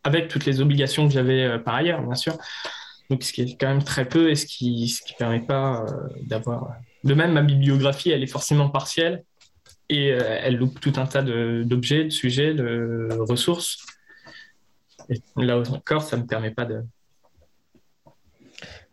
[0.04, 2.38] avec toutes les obligations que j'avais par ailleurs, bien sûr.
[3.10, 5.86] Donc, ce qui est quand même très peu et ce qui ce qui permet pas
[6.22, 6.76] d'avoir.
[7.04, 9.24] De même, ma bibliographie, elle est forcément partielle
[9.90, 13.86] et elle loupe tout un tas d'objets, de, sujets, de ressources.
[15.38, 16.84] Là encore, ça ne me permet pas de,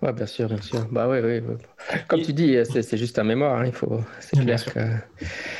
[0.03, 0.85] oui, bien sûr, bien sûr.
[0.91, 1.41] Bah oui, oui.
[2.09, 3.61] Comme tu dis, c'est juste un mémoire.
[3.61, 4.81] Hein, il faut, c'est clair que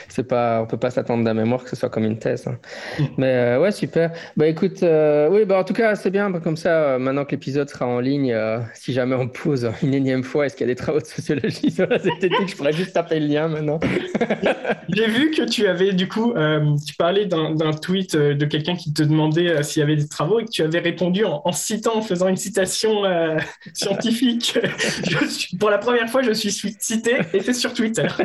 [0.09, 2.47] c'est pas, on peut pas s'attendre d'un mémoire que ce soit comme une thèse.
[2.47, 2.59] Hein.
[2.99, 3.05] Mm.
[3.17, 4.13] Mais euh, ouais, super.
[4.37, 6.29] Bah écoute, euh, oui, bah en tout cas, c'est bien.
[6.29, 8.37] Bah, comme ça, euh, maintenant que l'épisode sera en ligne,
[8.75, 11.71] si jamais on pose une énième fois, est-ce qu'il y a des travaux de sociologie
[11.71, 13.81] sur la zététique, je pourrais juste taper le lien maintenant.
[14.89, 16.35] J'ai vu que tu avais du coup,
[16.87, 20.45] tu parlais d'un tweet de quelqu'un qui te demandait s'il y avait des travaux et
[20.45, 23.03] que tu avais répondu en, en citant, en faisant une citation
[23.73, 24.32] scientifique.
[25.11, 28.07] je suis, pour la première fois, je suis cité et c'est sur Twitter.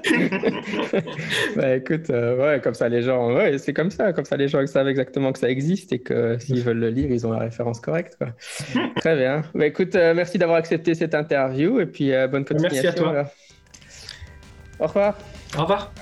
[1.56, 4.48] bah écoute, euh, ouais, comme ça les gens, ouais, c'est comme ça, comme ça les
[4.48, 7.40] gens savent exactement que ça existe et que s'ils veulent le lire, ils ont la
[7.40, 8.16] référence correcte.
[8.96, 9.42] Très bien.
[9.54, 12.82] Bah écoute, euh, merci d'avoir accepté cette interview et puis euh, bonne continuation.
[12.82, 13.30] Merci à toi.
[14.78, 15.18] Au revoir.
[15.56, 15.92] Au revoir.